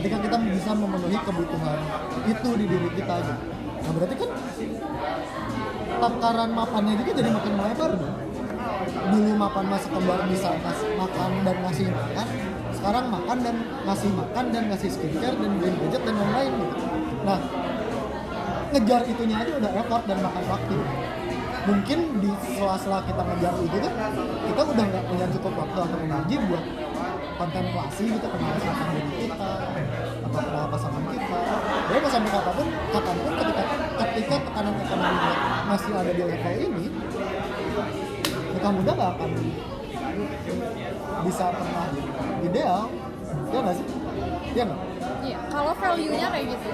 Ketika 0.00 0.16
kita 0.22 0.36
bisa 0.48 0.70
memenuhi 0.72 1.18
kebutuhan 1.18 1.78
itu 2.24 2.48
di 2.56 2.64
diri 2.64 2.88
kita 2.96 3.14
gitu. 3.26 3.57
Nah, 3.88 3.96
berarti 3.96 4.20
kan 4.20 4.30
takaran 5.96 6.50
mapannya 6.52 6.94
juga 7.00 7.12
jadi 7.16 7.30
makin 7.32 7.52
melebar 7.56 7.90
dong. 7.96 8.16
Dulu 9.08 9.32
mapan 9.40 9.64
mah 9.64 9.80
sekedar 9.80 10.20
bisa 10.28 10.52
ngasih 10.60 10.90
makan 11.00 11.30
dan 11.40 11.56
ngasih 11.64 11.86
makan, 11.88 12.26
sekarang 12.76 13.04
makan 13.08 13.38
dan 13.40 13.56
ngasih 13.88 14.10
makan 14.12 14.44
dan 14.52 14.62
ngasih 14.68 14.90
skincare 14.92 15.36
dan 15.40 15.50
beli 15.56 15.72
gadget 15.72 16.02
dan 16.04 16.14
lain-lain 16.20 16.52
gitu. 16.52 16.76
Nah, 17.24 17.40
ngejar 18.76 19.02
itunya 19.08 19.36
aja 19.40 19.52
udah 19.56 19.70
effort 19.72 20.04
dan 20.04 20.18
makan 20.20 20.44
waktu 20.52 20.76
mungkin 21.68 21.98
di 22.24 22.30
sela-sela 22.56 23.04
kita 23.04 23.20
ngejar 23.20 23.52
itu 23.60 23.76
tuh 23.76 23.92
kita 24.48 24.62
udah 24.64 24.84
nggak 24.88 25.04
punya 25.04 25.26
cukup 25.36 25.52
waktu 25.60 25.78
atau 25.84 25.98
energi 26.00 26.34
buat 26.48 26.64
kontemplasi 27.38 28.02
gitu 28.08 28.26
kenal 28.26 28.50
diri 28.56 29.28
kita 29.28 29.52
atau 30.26 30.40
kenal 30.42 30.64
pasangan 30.72 31.02
kita. 31.12 31.38
Ya 31.92 31.96
mau 32.00 32.10
sampai 32.10 32.30
kapan 32.32 32.52
pun 32.56 32.68
kapan 32.90 33.16
pun 33.20 33.32
ketika 33.36 33.62
ketika 34.00 34.36
tekanan 34.48 34.74
ekonomi 34.80 35.30
masih 35.68 35.90
ada 35.92 36.12
di 36.16 36.22
level 36.24 36.54
ini 36.56 36.84
nikah 38.56 38.72
muda 38.72 38.90
nggak 38.96 39.10
akan 39.14 39.30
bisa 41.28 41.44
pernah 41.52 41.86
ideal. 42.42 42.80
Ya 43.52 43.58
nggak 43.60 43.76
sih? 43.76 43.86
Ya 44.56 44.62
nggak? 44.64 44.80
Iya, 45.18 45.38
kalau 45.52 45.72
value-nya 45.76 46.26
kayak 46.32 46.46
gitu. 46.56 46.70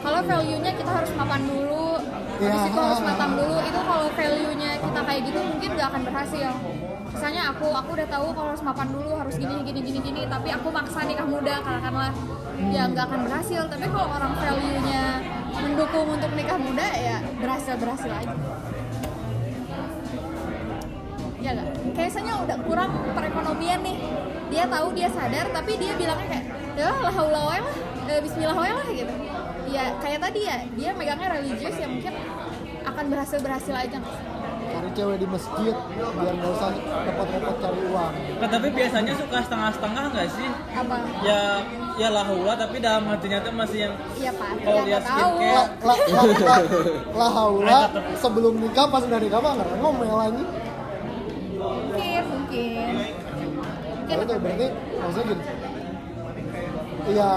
Kalau 0.00 0.20
value-nya 0.22 0.72
kita 0.78 0.90
harus 0.90 1.10
mapan 1.18 1.42
dulu, 1.48 1.93
Habis 2.34 2.62
itu 2.66 2.78
harus 2.78 3.00
matang 3.04 3.32
dulu. 3.38 3.56
Itu 3.62 3.80
kalau 3.86 4.06
value-nya 4.10 4.70
kita 4.82 5.00
kayak 5.06 5.20
gitu 5.26 5.40
mungkin 5.40 5.68
nggak 5.78 5.88
akan 5.94 6.02
berhasil. 6.02 6.50
Misalnya 7.14 7.42
aku, 7.54 7.66
aku 7.70 7.90
udah 7.94 8.08
tahu 8.10 8.26
kalau 8.34 8.48
harus 8.50 8.64
mapan 8.66 8.88
dulu, 8.90 9.10
harus 9.14 9.34
gini, 9.38 9.54
gini, 9.62 9.80
gini, 9.86 9.98
gini. 10.02 10.22
Tapi 10.26 10.48
aku 10.50 10.68
maksa 10.74 11.06
nikah 11.06 11.24
muda, 11.24 11.62
katakanlah, 11.62 12.12
ya 12.74 12.82
nggak 12.90 13.04
akan 13.06 13.20
berhasil. 13.30 13.62
Tapi 13.70 13.86
kalau 13.86 14.08
orang 14.10 14.32
value-nya 14.34 15.04
mendukung 15.54 16.06
untuk 16.10 16.30
nikah 16.34 16.58
muda, 16.58 16.86
ya 16.98 17.16
berhasil 17.38 17.74
berhasil 17.78 18.10
aja. 18.10 18.34
Ya 21.38 21.50
nggak? 21.54 21.68
Kayaknya 21.94 22.34
udah 22.40 22.58
kurang 22.66 22.90
perekonomian 23.14 23.80
nih. 23.86 23.96
Dia 24.50 24.64
tahu, 24.66 24.92
dia 24.92 25.08
sadar, 25.08 25.46
tapi 25.54 25.72
dia 25.78 25.92
bilangnya 25.94 26.26
kayak, 26.28 26.44
ya 26.74 26.90
lah 26.90 27.14
haula 27.14 27.42
lah, 27.54 27.58
eh, 28.10 28.20
bismillah 28.20 28.58
lah 28.58 28.86
gitu. 28.90 29.14
Ya 29.74 29.90
kayak 29.98 30.20
tadi 30.22 30.40
ya, 30.46 30.56
dia 30.70 30.90
megangnya 30.94 31.28
religius 31.34 31.74
ya 31.74 31.86
mungkin 31.90 32.14
akan 32.84 33.04
berhasil-berhasil 33.10 33.74
aja 33.74 33.96
nggak 33.98 34.14
sih? 34.14 34.34
cari 34.74 34.90
cewek 34.90 35.16
di 35.22 35.28
masjid 35.30 35.74
biar 35.94 36.34
nggak 36.34 36.50
usah 36.50 36.68
repot-repot 37.06 37.56
cari 37.62 37.80
uang 37.86 38.12
Nah, 38.42 38.48
tapi 38.50 38.68
biasanya 38.74 39.12
suka 39.14 39.38
setengah-setengah 39.40 40.04
nggak 40.10 40.28
sih 40.34 40.48
Apa? 40.74 40.96
ya 41.22 41.40
ya 41.94 42.08
lahula 42.10 42.58
tapi 42.58 42.82
dalam 42.82 43.06
hatinya 43.06 43.38
tuh 43.38 43.54
masih 43.54 43.86
yang 43.86 43.94
Iya 44.18 44.34
Pak, 44.34 44.50
Kalau 44.66 44.82
tahu. 44.82 44.98
skincare, 44.98 45.54
lah 45.54 45.66
lah 45.78 45.98
lah 46.26 46.58
lah 47.14 47.30
haula 47.30 47.80
sebelum 48.18 48.54
nikah 48.58 48.86
pas 48.90 49.02
udah 49.06 49.20
nikah 49.22 49.38
mah 49.38 49.52
nggak 49.54 49.68
ngomel 49.78 50.14
lagi 50.18 50.44
Mungkin, 51.54 52.22
mungkin. 52.26 52.88
Mungkin 53.94 54.16
itu 54.20 54.34
berarti 54.36 54.66
maksudnya 54.98 55.24
gini 55.30 55.44
iya 57.04 57.30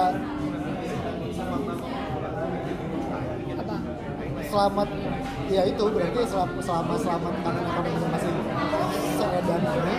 selamat 4.58 4.90
ya 5.54 5.62
itu 5.70 5.84
berarti 5.86 6.20
selama 6.26 6.58
selama 6.66 6.94
selamat 6.98 7.34
karena 7.46 7.62
ekonominya 7.62 8.08
masih 8.10 8.32
seedan 9.14 9.62
ini. 9.62 9.96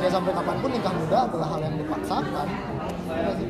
Ya 0.00 0.08
sampai 0.08 0.32
kapan 0.32 0.56
pun 0.56 0.70
nikah 0.72 0.94
muda 0.96 1.18
adalah 1.28 1.48
hal 1.52 1.60
yang 1.60 1.74
dipaksakan. 1.76 2.46
Ya 3.12 3.32
sih? 3.36 3.48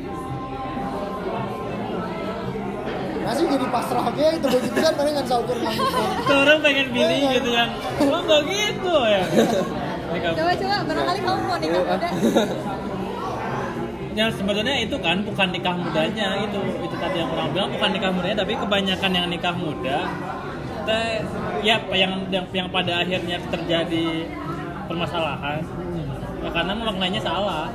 masih 3.27 3.43
jadi 3.43 3.67
pasrah 3.67 4.07
aja 4.07 4.39
itu 4.39 4.47
begitu 4.47 4.79
kan 4.79 4.93
mana 4.95 5.09
nggak 5.19 5.27
saukur 5.27 5.55
Tuh 5.59 6.37
orang 6.47 6.63
pengen 6.63 6.87
Billy 6.95 7.27
gitu 7.35 7.49
yang 7.51 7.67
lo 8.07 8.23
nggak 8.23 8.41
gitu 8.47 8.93
ya? 9.03 9.23
Ini 10.07 10.19
kamu- 10.23 10.35
Coba-coba, 10.39 10.75
barangkali 10.87 11.19
kamu 11.19 11.41
mau 11.43 11.57
nikah 11.59 11.81
muda. 11.83 12.07
yang 14.17 14.33
sebenarnya 14.33 14.81
itu 14.81 14.97
kan 14.97 15.21
bukan 15.21 15.47
nikah 15.53 15.77
mudanya 15.77 16.41
itu 16.41 16.59
itu 16.81 16.95
tadi 16.97 17.21
yang 17.21 17.29
orang 17.29 17.53
bilang 17.53 17.69
bukan 17.69 17.89
nikah 17.93 18.11
mudanya 18.11 18.37
tapi 18.41 18.53
kebanyakan 18.57 19.11
yang 19.13 19.27
nikah 19.29 19.53
muda 19.53 19.97
teh 20.89 21.21
ya 21.61 21.77
yang, 21.93 22.25
yang 22.33 22.45
yang 22.49 22.67
pada 22.73 23.05
akhirnya 23.05 23.37
terjadi 23.53 24.25
permasalahan 24.89 25.61
ya 26.41 26.49
karena 26.49 26.73
maknanya 26.73 27.21
salah 27.21 27.69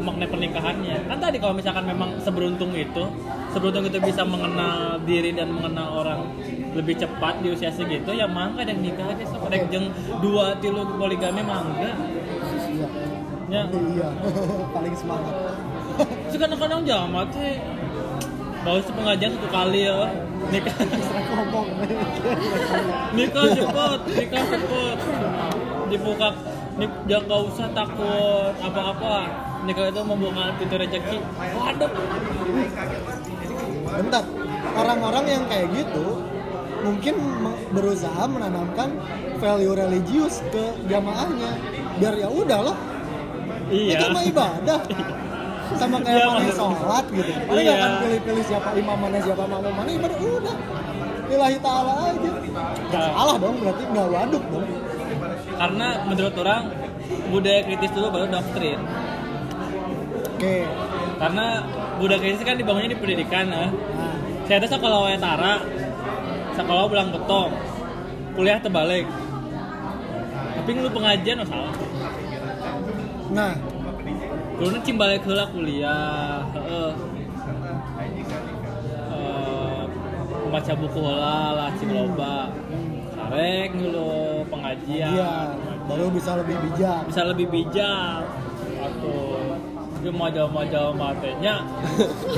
makna 0.00 0.24
pernikahannya. 0.26 0.96
Kan 1.06 1.18
tadi 1.20 1.36
kalau 1.36 1.54
misalkan 1.54 1.84
memang 1.84 2.16
seberuntung 2.24 2.72
itu 2.72 3.04
seberuntung 3.52 3.84
itu 3.86 4.00
bisa 4.00 4.24
mengenal 4.24 4.96
diri 5.04 5.36
dan 5.36 5.52
mengenal 5.52 6.00
orang 6.00 6.20
lebih 6.72 6.96
cepat 6.96 7.44
di 7.44 7.52
usia 7.52 7.68
segitu 7.68 8.14
ya 8.14 8.24
mangga 8.24 8.64
dan 8.64 8.80
nikah 8.80 9.04
aja 9.10 9.24
sok 9.26 9.50
Rek 9.50 9.68
jeung 9.68 9.92
dua 10.24 10.56
tilu 10.58 10.86
poligami 10.96 11.44
mangga. 11.44 11.92
Iya. 12.70 12.88
Ya. 13.50 13.62
Iya. 13.68 14.08
Paling 14.74 14.94
semangat 14.96 15.34
Terus 16.30 16.46
kadang-kadang 16.46 16.86
jamat 16.86 17.26
teh. 17.34 17.58
Bagus 18.62 18.86
pengajian 18.94 19.34
satu 19.34 19.48
kali 19.50 19.82
ya. 19.82 20.06
Nikah. 20.54 20.76
Ngomong 21.34 21.68
nikah 23.18 23.46
cepet 23.50 24.00
nikah 24.14 24.44
cepet. 24.46 24.98
Dibuka 25.90 26.28
nik 26.78 26.92
jangan 27.10 27.26
nggak 27.26 27.40
usah 27.50 27.66
takut 27.74 28.54
apa-apa. 28.62 29.16
Nikah 29.66 29.90
itu 29.90 30.00
membuka 30.06 30.54
pintu 30.54 30.74
rezeki. 30.78 31.18
Waduh. 31.34 31.90
Bentar. 33.90 34.24
Orang-orang 34.70 35.24
yang 35.26 35.44
kayak 35.50 35.66
gitu 35.74 36.22
mungkin 36.86 37.14
berusaha 37.74 38.22
menanamkan 38.30 39.02
value 39.42 39.74
religius 39.74 40.46
ke 40.54 40.78
jamaahnya. 40.86 41.58
Biar 41.98 42.14
ya 42.14 42.30
udahlah 42.30 42.78
iya. 43.66 43.98
Itu 43.98 44.06
mah 44.14 44.22
ibadah 44.30 44.80
sama 45.78 45.96
kayak 46.02 46.18
Iya, 46.18 46.26
mana 46.32 46.52
sholat 46.54 47.04
gitu. 47.14 47.32
Mana 47.46 47.60
Iya. 47.60 47.70
nggak 47.70 47.78
akan 47.78 47.92
pilih-pilih 48.02 48.44
siapa 48.46 48.68
imam 48.74 48.96
mana 48.98 49.18
siapa 49.22 49.42
makmum? 49.46 49.72
Mana 49.74 49.90
ibadah? 49.94 50.18
Udah. 50.18 50.56
Lillahi 51.30 51.56
ta'ala 51.62 51.92
aja. 52.10 52.30
Nah. 52.90 53.10
salah 53.14 53.36
dong 53.38 53.56
berarti 53.62 53.82
nggak 53.86 54.08
waduk 54.10 54.44
dong. 54.50 54.66
Karena 55.60 55.86
menurut 56.08 56.34
orang 56.42 56.62
budaya 57.30 57.60
kritis 57.62 57.90
dulu 57.94 58.06
baru 58.10 58.26
doktrin. 58.26 58.80
Oke. 60.34 60.56
Karena 61.20 61.46
budaya 62.02 62.18
kritis 62.18 62.42
kan 62.42 62.56
dibangunnya 62.58 62.90
di 62.90 62.98
pendidikan 62.98 63.46
ya. 63.46 63.70
Nah. 63.70 63.70
Saya 64.50 64.58
tuh 64.66 64.70
sekolah 64.74 64.98
wae 65.06 65.18
tara 65.22 65.62
sekolah 66.58 66.82
belang 66.90 67.14
betong. 67.14 67.54
Kuliah 68.34 68.58
terbalik. 68.58 69.06
Tapi 70.58 70.70
ngelu 70.74 70.90
pengajian 70.90 71.42
oh 71.42 71.46
salah. 71.46 71.74
Nah 73.30 73.54
Dulu 74.60 74.76
cing 74.84 74.96
balik 75.00 75.24
heula 75.24 75.48
kuliah, 75.48 76.44
heeh. 76.52 76.92
Eh, 79.10 79.82
baca 80.52 80.72
buku 80.76 81.00
lah 81.00 81.72
cing 81.80 81.90
loba. 81.96 82.52
Sarek 83.16 83.72
dulu 83.72 84.44
pengajian. 84.52 85.10
iya 85.16 85.32
baru 85.88 86.06
bisa 86.12 86.36
lebih 86.38 86.56
bijak 86.60 87.02
Bisa 87.08 87.22
lebih 87.24 87.46
bijak. 87.48 88.22
Atau 88.84 89.16
dia 90.04 90.12
majal-majal 90.12 90.92
matenya. 90.92 91.56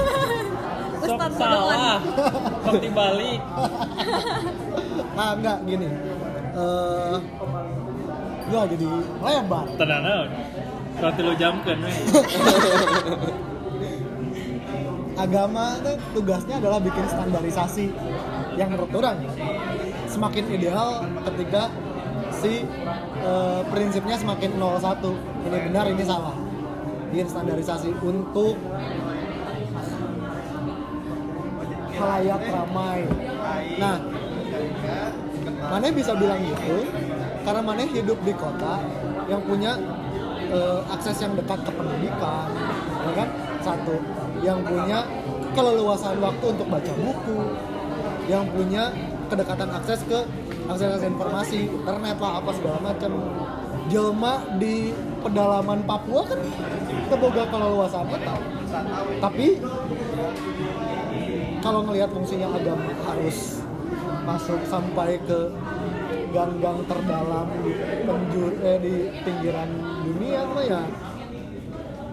Sok 1.06 1.22
salah. 1.34 1.98
Sok 2.62 2.76
dibalik. 2.78 3.42
nah 5.16 5.36
enggak 5.36 5.58
gini 5.68 5.88
eh 6.52 7.16
gua 8.48 8.62
jadi 8.68 8.86
lebar 9.20 9.66
Tenang. 9.80 10.28
Kalau 11.00 11.12
tilu 11.16 11.32
jam 11.36 11.60
kan 11.64 11.78
we. 11.80 11.92
agama 15.22 15.78
tuh 15.84 15.96
tugasnya 16.18 16.58
adalah 16.58 16.82
bikin 16.82 17.04
standarisasi 17.06 17.86
yang 18.58 18.74
menurut 18.74 18.92
orang. 18.96 19.18
Semakin 20.10 20.44
ideal 20.50 21.06
ketika 21.30 21.70
si 22.32 22.66
eh, 23.22 23.60
prinsipnya 23.70 24.16
semakin 24.18 24.50
01 24.58 25.46
ini 25.48 25.58
benar 25.70 25.84
ini 25.88 26.04
salah. 26.04 26.36
Bikin 27.12 27.28
standarisasi 27.28 27.92
untuk 28.02 28.56
halayak 31.92 32.42
ramai. 32.50 33.06
Nah 33.78 33.96
mana 35.62 35.88
bisa 35.94 36.12
bilang 36.18 36.40
gitu 36.44 36.84
karena 37.42 37.62
mana 37.62 37.82
hidup 37.88 38.18
di 38.26 38.32
kota 38.36 38.82
yang 39.30 39.40
punya 39.46 39.78
eh, 40.52 40.80
akses 40.92 41.16
yang 41.24 41.32
dekat 41.34 41.58
ke 41.64 41.72
pendidikan 41.72 42.48
ya 43.08 43.12
kan? 43.16 43.28
Satu. 43.62 43.96
Yang 44.42 44.58
punya 44.66 44.98
keleluasan 45.56 46.16
waktu 46.20 46.44
untuk 46.52 46.66
baca 46.68 46.92
buku. 46.98 47.38
Yang 48.30 48.44
punya 48.54 48.82
kedekatan 49.26 49.70
akses 49.72 50.00
ke 50.06 50.18
akses 50.70 51.02
informasi 51.02 51.72
internet 51.72 52.16
lah 52.20 52.38
apa 52.38 52.50
segala 52.54 52.78
macam. 52.80 53.10
Jelma 53.90 54.46
di 54.62 54.94
pedalaman 55.22 55.82
Papua 55.86 56.22
kan 56.26 56.40
keboga 57.10 57.42
keleluasan 57.50 58.06
itu 58.08 58.34
tapi 59.20 59.46
kalau 61.62 61.86
ngelihat 61.86 62.10
fungsinya 62.10 62.48
agama 62.50 62.90
harus 63.06 63.62
masuk 64.26 64.60
sampai 64.66 65.20
ke 65.28 65.52
gang-gang 66.32 66.80
terdalam 66.88 67.46
di 67.60 67.72
penjur 68.08 68.52
eh, 68.64 68.78
di 68.80 68.94
pinggiran 69.22 69.68
dunia 70.04 70.40
mah 70.44 70.64
ya 70.64 70.80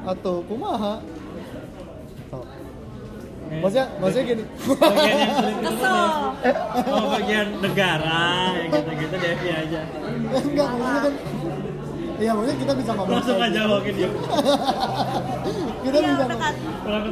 atau 0.02 0.36
kumaha 0.44 0.96
Tuh. 2.30 2.46
maksudnya 3.52 3.86
maksudnya 3.98 4.26
gini 4.28 4.44
Bagian 4.80 5.18
yang 5.18 5.34
sering 5.36 5.58
itu 5.58 5.68
Kesel. 5.68 5.98
Oh 6.88 7.06
bagian 7.12 7.48
negara 7.60 8.24
yang 8.56 8.70
gitu-gitu 8.72 9.16
Devi 9.18 9.50
aja. 9.50 9.82
enggak 10.32 10.68
maksudnya 10.72 11.02
kan 11.02 11.14
Iya, 12.20 12.36
maksudnya 12.36 12.60
kita 12.60 12.74
bisa 12.76 12.92
ngomong 12.94 13.16
Langsung 13.16 13.40
aja 13.40 13.48
gitu. 13.56 13.72
mungkin 13.72 13.94
dia. 13.96 14.10
Kita 15.88 15.98
Iya, 15.98 16.10
bisa 16.12 16.26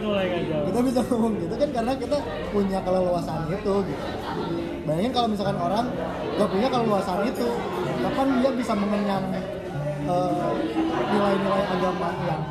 lagi 0.09 0.33
aja. 0.35 0.55
kita 0.67 0.79
bisa 0.83 0.99
ngomong 1.01 1.33
gitu 1.37 1.55
kan 1.55 1.69
karena 1.71 1.93
kita 1.95 2.17
punya 2.51 2.79
keleluasan 2.83 3.39
itu 3.47 3.73
gitu. 3.87 4.03
Bayangin 4.83 5.11
kalau 5.15 5.27
misalkan 5.31 5.57
orang 5.57 5.85
gak 6.35 6.49
punya 6.49 6.67
keleluasan 6.67 7.19
itu, 7.23 7.47
kapan 8.03 8.27
dia 8.37 8.51
bisa 8.51 8.73
mengenyam 8.75 9.23
eh, 10.08 10.54
nilai-nilai 11.12 11.63
agama 11.67 12.10
yang 12.24 12.41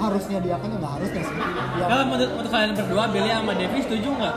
harusnya 0.00 0.38
dia 0.40 0.56
kan 0.56 0.68
nggak 0.72 0.92
harusnya 0.96 1.22
sih. 1.22 1.36
Ya, 1.76 1.84
Kalau 1.92 2.04
menurut, 2.08 2.30
untuk 2.40 2.50
kalian 2.50 2.72
berdua, 2.72 3.04
Billy 3.12 3.30
sama 3.30 3.52
Devi 3.52 3.78
setuju 3.84 4.08
nggak? 4.16 4.36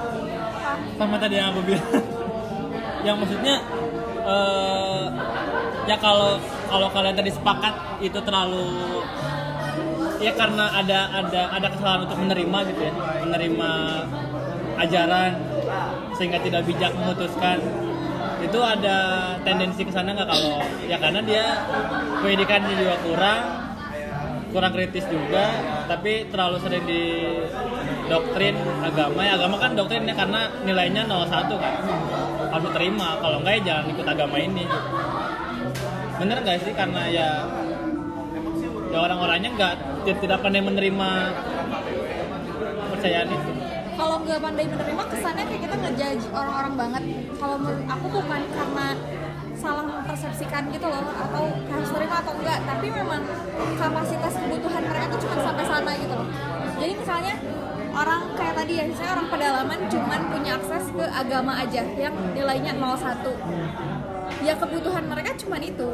Sama 0.99 1.15
tadi 1.15 1.35
yang 1.39 1.47
aku 1.55 1.61
bilang. 1.63 1.87
yang 3.07 3.15
maksudnya 3.19 3.55
eh, 4.23 5.05
ya 5.87 5.95
kalau 5.99 6.39
kalau 6.71 6.87
kalian 6.91 7.15
tadi 7.15 7.31
sepakat 7.31 7.75
itu 7.99 8.19
terlalu 8.23 8.67
ya 10.23 10.31
karena 10.39 10.71
ada 10.71 10.99
ada 11.11 11.41
ada 11.51 11.67
kesalahan 11.67 12.07
untuk 12.07 12.19
menerima 12.23 12.57
gitu 12.71 12.81
ya 12.87 12.93
menerima 13.27 13.71
ajaran 14.79 15.31
sehingga 16.15 16.39
tidak 16.39 16.63
bijak 16.63 16.95
memutuskan 16.95 17.59
itu 18.43 18.59
ada 18.59 18.97
tendensi 19.47 19.81
ke 19.87 19.91
sana 19.95 20.11
nggak 20.11 20.27
kalau 20.27 20.59
ya 20.83 20.97
karena 20.99 21.23
dia 21.23 21.43
pendidikannya 22.19 22.75
juga 22.75 22.95
kurang 23.01 23.41
kurang 24.53 24.71
kritis 24.75 25.05
juga 25.09 25.49
tapi 25.89 26.29
terlalu 26.29 26.57
sering 26.61 26.83
di 26.85 27.03
doktrin 28.05 28.53
agama. 28.85 29.25
Ya 29.25 29.33
agama 29.39 29.55
kan 29.57 29.73
doktrinnya 29.73 30.13
karena 30.13 30.45
nilainya 30.61 31.09
01 31.09 31.57
kan. 31.57 31.73
Harus 32.53 32.69
terima 32.77 33.17
kalau 33.17 33.41
enggak 33.41 33.53
ya 33.57 33.61
jangan 33.65 33.85
ikut 33.97 34.05
agama 34.05 34.37
ini. 34.37 34.65
Bener 36.21 36.37
nggak 36.45 36.57
sih? 36.61 36.73
Karena 36.77 37.01
ya 37.09 37.29
ya 38.93 38.97
orang-orangnya 39.01 39.49
nggak 39.57 39.73
ti- 40.05 40.19
tidak 40.21 40.45
pandai 40.45 40.61
menerima 40.61 41.09
kepercayaan 42.93 43.29
itu 43.33 43.52
kalau 44.03 44.19
nggak 44.19 44.43
pandai 44.43 44.67
menerima 44.67 45.03
kesannya 45.15 45.43
kayak 45.47 45.61
kita 45.63 45.75
ngejudge 45.79 46.25
orang-orang 46.35 46.73
banget. 46.75 47.03
Kalau 47.39 47.55
menurut 47.55 47.85
aku 47.87 48.05
bukan 48.11 48.41
karena 48.51 48.87
salah 49.55 49.85
mempersepsikan 49.87 50.67
gitu 50.75 50.91
loh 50.91 51.07
atau 51.07 51.43
harus 51.55 51.89
terima 51.95 52.19
atau 52.19 52.35
enggak. 52.35 52.59
Tapi 52.67 52.87
memang 52.91 53.23
kapasitas 53.79 54.33
kebutuhan 54.43 54.83
mereka 54.83 55.05
tuh 55.07 55.19
cuma 55.23 55.35
sampai 55.39 55.63
sana 55.63 55.91
gitu 55.95 56.13
loh. 56.19 56.27
Jadi 56.83 56.93
misalnya 56.99 57.35
orang 57.95 58.21
kayak 58.35 58.55
tadi 58.59 58.73
ya 58.75 58.83
misalnya 58.91 59.11
orang 59.15 59.27
pedalaman 59.31 59.79
cuman 59.87 60.21
punya 60.35 60.51
akses 60.59 60.85
ke 60.91 61.05
agama 61.07 61.53
aja 61.63 61.81
yang 61.95 62.15
nilainya 62.35 62.75
01 62.75 64.43
ya 64.43 64.53
kebutuhan 64.59 65.03
mereka 65.07 65.31
cuman 65.39 65.63
itu. 65.63 65.89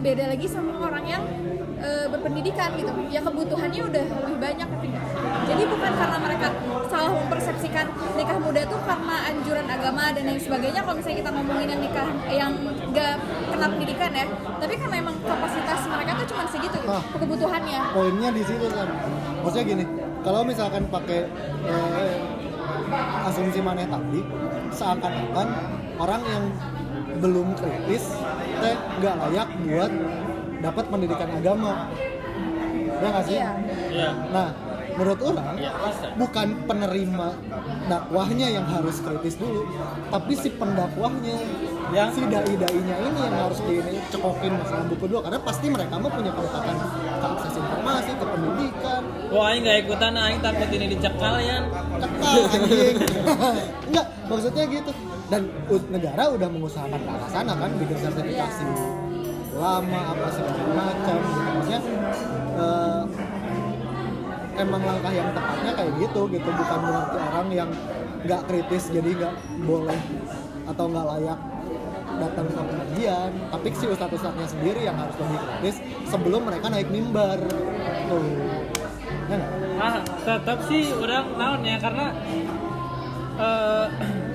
Beda 0.00 0.24
lagi 0.32 0.48
sama 0.48 0.72
orang 0.80 1.04
yang 1.04 1.24
e, 1.84 1.88
berpendidikan 2.08 2.68
gitu 2.80 2.90
ya 3.12 3.20
kebutuhannya 3.20 3.82
udah 3.84 4.02
lebih 4.08 4.36
banyak 4.40 4.68
gitu. 4.80 4.98
jadi 5.44 5.62
bukan 5.68 5.92
karena 5.92 6.18
mereka 6.24 6.48
salah 6.88 7.12
mempersepsikan 7.12 7.86
nikah 8.16 8.38
muda 8.40 8.62
tuh 8.64 8.80
karena 8.88 9.16
anjuran 9.28 9.66
agama 9.68 10.04
dan 10.16 10.22
lain 10.24 10.40
sebagainya 10.40 10.80
kalau 10.80 10.96
misalnya 10.96 11.18
kita 11.20 11.30
ngomongin 11.36 11.68
yang 11.68 11.82
nikah 11.84 12.08
yang 12.32 12.52
gak 12.96 13.14
kena 13.52 13.66
pendidikan 13.68 14.10
ya 14.16 14.26
tapi 14.56 14.74
kan 14.80 14.88
memang 14.88 15.14
kapasitas 15.20 15.80
mereka 15.86 16.10
tuh 16.24 16.26
cuma 16.32 16.42
segitu 16.48 16.76
gitu 16.80 16.88
Ah. 16.88 17.02
kebutuhannya 17.20 17.80
poinnya 17.92 18.30
di 18.32 18.42
situ 18.44 18.66
kan 18.72 18.88
maksudnya 19.44 19.64
gini 19.64 19.84
kalau 20.24 20.40
misalkan 20.42 20.84
pakai 20.88 21.28
eh, 21.68 22.16
asumsi 23.28 23.60
maneh 23.60 23.84
tadi 23.88 24.20
seakan-akan 24.72 25.48
orang 26.00 26.22
yang 26.24 26.44
belum 27.20 27.54
kritis 27.54 28.04
teh 28.58 28.76
nggak 29.00 29.14
layak 29.26 29.48
buat 29.64 29.92
dapat 30.64 30.84
pendidikan 30.88 31.28
agama. 31.28 31.92
Ya 32.94 33.08
nggak 33.12 33.24
sih? 33.28 33.36
Iya. 33.36 33.50
Iya. 33.92 34.10
nah 34.32 34.48
menurut 34.94 35.20
orang 35.26 35.58
Iya, 35.58 35.72
bukan 36.14 36.48
penerima 36.70 37.28
dakwahnya 37.90 38.46
yang 38.46 38.66
harus 38.70 39.02
kritis 39.02 39.34
dulu 39.34 39.66
tapi 40.08 40.32
si 40.38 40.54
pendakwahnya 40.54 41.34
Yang- 41.90 42.14
si 42.16 42.22
dai-dainya 42.26 42.96
ini 43.02 43.18
yang 43.18 43.36
harus 43.44 43.58
dicekokin 43.60 44.54
masalah 44.56 44.86
buku 44.88 45.04
dua 45.10 45.20
karena 45.26 45.38
pasti 45.42 45.66
mereka 45.68 45.98
mah 46.00 46.10
punya 46.10 46.32
kedekatan 46.32 46.74
ke 46.80 46.86
akses 47.28 47.54
informasi 47.60 48.10
ke 48.16 48.24
pendidikan. 48.24 49.02
Wah, 49.30 49.52
aing 49.52 49.62
nggak 49.62 49.78
ikutan, 49.84 50.12
aing 50.16 50.40
takut 50.40 50.68
ini 50.72 50.86
dicekal 50.96 51.34
ya. 51.44 51.58
ketal 52.00 52.36
anjing. 52.50 52.96
Enggak 53.92 54.06
maksudnya 54.26 54.64
gitu. 54.64 54.90
Dan 55.28 55.42
negara 55.92 56.22
udah 56.32 56.48
mengusahakan 56.48 57.00
ke 57.04 57.10
arah 57.12 57.30
sana 57.30 57.52
kan 57.52 57.70
bikin 57.76 57.98
sertifikasi 58.00 58.64
lama 59.54 60.00
apa 60.14 60.26
segala 60.34 60.72
macam. 60.74 61.18
Maksudnya 61.24 61.80
eh, 62.58 63.02
emang 64.58 64.82
langkah 64.82 65.12
yang 65.14 65.28
tepatnya 65.34 65.72
kayak 65.74 65.92
gitu 65.98 66.20
gitu. 66.30 66.48
Bukan 66.48 66.80
berarti 66.84 67.16
orang 67.18 67.48
yang 67.50 67.70
nggak 68.24 68.42
kritis 68.48 68.88
jadi 68.88 69.10
nggak 69.14 69.34
boleh 69.68 70.00
atau 70.64 70.84
nggak 70.88 71.06
layak 71.16 71.38
datang 72.14 72.46
ke 72.46 72.62
pengajian. 72.62 73.30
Tapi 73.50 73.66
si 73.74 73.84
ustadz 73.90 74.16
ustadznya 74.16 74.46
sendiri 74.46 74.80
yang 74.86 74.96
harus 74.98 75.16
lebih 75.18 75.38
kritis 75.38 75.76
sebelum 76.08 76.42
mereka 76.46 76.66
naik 76.70 76.88
mimbar. 76.90 77.38
Tuh. 78.10 78.26
Ya? 79.24 79.40
Ah, 79.80 79.98
tetap 80.04 80.58
sih 80.68 80.92
orang 80.92 81.34
naon 81.34 81.60
ya 81.64 81.76
karena 81.80 82.06
eh 83.34 83.86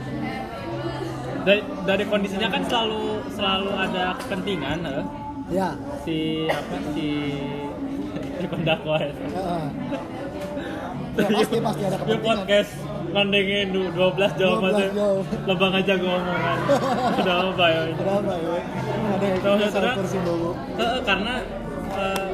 dari, 1.48 1.62
dari 1.88 2.04
kondisinya 2.04 2.52
kan 2.52 2.68
selalu 2.68 3.19
selalu 3.40 3.70
ada 3.74 4.04
kepentingan 4.18 4.80
eh, 4.86 5.04
ya 5.50 5.70
si 6.04 6.18
apa 6.46 6.76
si 6.92 7.08
pendakwa 8.52 8.96
ya. 8.98 9.12
Heeh. 9.12 9.66
Ya, 11.12 11.28
pasti 11.28 11.58
pasti 11.60 11.84
ada 11.84 11.98
Di 11.98 12.02
kepentingan. 12.02 12.24
podcast 12.38 12.72
ngandengin 13.10 13.68
du- 13.70 13.92
12 13.92 14.32
jawaban 14.36 14.72
12 14.72 14.94
jawab. 14.94 15.24
lebang 15.44 15.74
aja 15.74 15.94
gue 15.96 16.12
omongan 16.14 16.58
udah 17.20 17.36
apa 17.50 17.66
ya 17.66 17.82
Ada 17.82 18.04
apa 18.14 18.34
ya? 18.38 18.54
Ada 19.10 19.50
yang. 19.50 20.52
Heeh, 20.78 21.00
karena 21.02 21.34
eh 21.92 22.30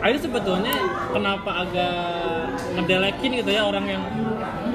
ini 0.00 0.18
sebetulnya 0.20 0.74
kenapa 1.10 1.50
agak 1.58 1.94
ngedelekin 2.72 3.30
gitu 3.34 3.50
ya 3.50 3.62
orang 3.62 3.86
yang 3.88 4.02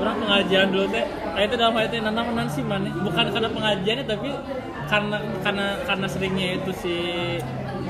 orang 0.04 0.16
pengajian 0.20 0.68
dulu 0.70 0.86
teh 0.92 1.06
ah, 1.08 1.42
itu 1.42 1.56
dalam 1.56 1.74
hal 1.80 1.84
itu 1.88 1.96
nana 2.04 2.22
menan 2.28 2.48
sih 2.52 2.64
mana? 2.64 2.92
Bukan 2.92 3.26
karena 3.32 3.50
pengajiannya 3.50 4.06
tapi 4.06 4.30
karena 4.92 5.18
karena 5.42 5.66
karena 5.88 6.08
seringnya 6.12 6.48
itu 6.60 6.72
si 6.76 6.96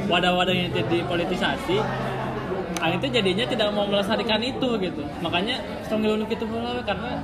wadah-wadah 0.08 0.54
yang 0.54 0.69
jadi 0.71 0.97
politisasi 1.10 1.78
ah, 2.80 2.89
itu 2.93 3.06
jadinya 3.10 3.45
tidak 3.49 3.67
mau 3.73 3.89
melestarikan 3.89 4.39
itu 4.45 4.69
gitu. 4.78 5.02
Makanya 5.26 5.60
ngilu 5.89 6.26
gitu 6.30 6.45
pula 6.49 6.82
karena 6.86 7.21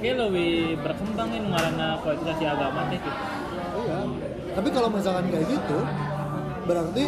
kayak 0.00 0.16
lebih 0.18 0.76
berkembang 0.82 1.30
ini 1.32 1.48
karena 1.48 1.96
politisasi 2.04 2.44
agama 2.44 2.88
teh 2.92 2.98
gitu. 3.00 3.20
Iya. 3.80 4.00
Tapi 4.50 4.68
kalau 4.74 4.88
misalkan 4.90 5.30
kayak 5.30 5.46
gitu, 5.46 5.78
berarti 6.66 7.04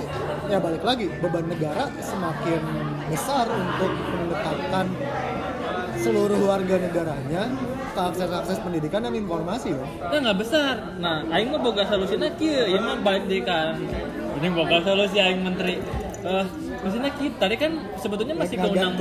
ya 0.47 0.59
balik 0.63 0.83
lagi 0.83 1.07
beban 1.21 1.47
negara 1.47 1.91
semakin 2.01 2.63
besar 3.11 3.47
untuk 3.51 3.93
menetapkan 3.93 4.87
seluruh 6.03 6.41
warga 6.43 6.75
negaranya 6.83 7.43
ke 7.95 8.01
akses-akses 8.01 8.59
pendidikan 8.59 9.07
dan 9.07 9.15
informasi 9.15 9.71
loh. 9.71 9.87
Nah 10.03 10.19
nggak 10.19 10.39
besar. 10.43 10.75
Nah, 10.99 11.23
aing 11.31 11.55
mah 11.55 11.61
boga 11.63 11.87
solusina 11.87 12.27
kieu, 12.35 12.67
ieu 12.67 12.81
mah 12.83 12.99
kan. 13.47 13.79
Ini 14.43 14.49
boga 14.51 14.83
solusi 14.83 15.23
aing 15.23 15.47
menteri. 15.47 15.79
Eh, 16.23 16.47
maksudnya 16.87 17.11
kita 17.19 17.35
tadi 17.35 17.55
kan 17.59 17.73
sebetulnya 17.99 18.35
masih 18.39 18.55
ke 18.55 18.67
undang 18.71 18.95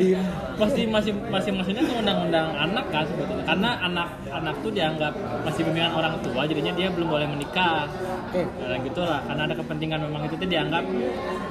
masih 0.60 0.84
masih 0.88 1.12
masih 1.28 1.50
maksudnya 1.52 1.84
ke 1.84 1.92
undang-undang 1.92 2.48
anak 2.56 2.84
kan 2.92 3.04
sebetulnya. 3.08 3.44
Karena 3.44 3.70
anak 3.84 4.08
anak 4.28 4.54
tuh 4.64 4.72
dianggap 4.72 5.12
masih 5.44 5.60
bimbingan 5.68 5.92
orang 5.92 6.16
tua, 6.24 6.48
jadinya 6.48 6.72
dia 6.72 6.88
belum 6.92 7.08
boleh 7.08 7.28
menikah. 7.28 7.88
Oke. 8.28 8.44
Nah, 8.44 8.76
gitu 8.80 9.00
lah. 9.00 9.20
Karena 9.28 9.42
ada 9.48 9.54
kepentingan 9.56 9.98
memang 10.08 10.22
itu 10.28 10.34
tuh 10.36 10.48
dianggap 10.48 10.84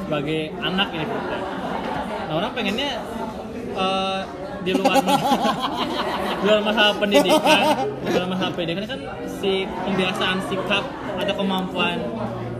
sebagai 0.06 0.42
anak 0.62 0.88
ini. 0.94 1.06
Nah, 1.06 2.34
orang 2.34 2.52
pengennya 2.58 2.90
eh, 3.78 4.22
di 4.64 4.72
luar 4.74 5.04
di 6.40 6.44
luar 6.48 6.62
masalah 6.64 6.94
pendidikan 6.98 7.64
di 8.04 8.10
luar 8.12 8.28
masalah 8.32 8.52
pendidikan. 8.56 8.84
Kan 8.88 9.00
si 9.28 9.68
pembiasaan 9.68 10.40
sikap 10.48 10.84
atau 11.20 11.34
kemampuan 11.38 12.00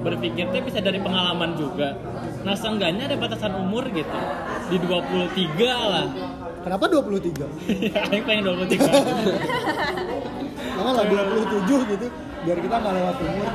berpikir 0.04 0.52
itu 0.52 0.60
bisa 0.68 0.80
dari 0.84 1.00
pengalaman 1.00 1.56
juga. 1.56 1.96
Nah 2.44 2.54
seenggaknya 2.54 3.08
ada 3.08 3.16
batasan 3.16 3.56
umur 3.56 3.88
gitu. 3.90 4.20
Di 4.68 4.78
23 4.80 5.64
lah. 5.72 6.08
Kenapa 6.64 6.88
23? 6.88 7.92
ya 7.92 8.08
Aing 8.12 8.24
pengen 8.24 8.44
23 8.48 8.80
Karena 10.74 10.92
lah 10.96 11.06
27 11.08 11.92
gitu. 11.92 12.08
Biar 12.44 12.58
kita 12.60 12.76
nggak 12.76 12.94
lewat 13.00 13.16
umur. 13.24 13.50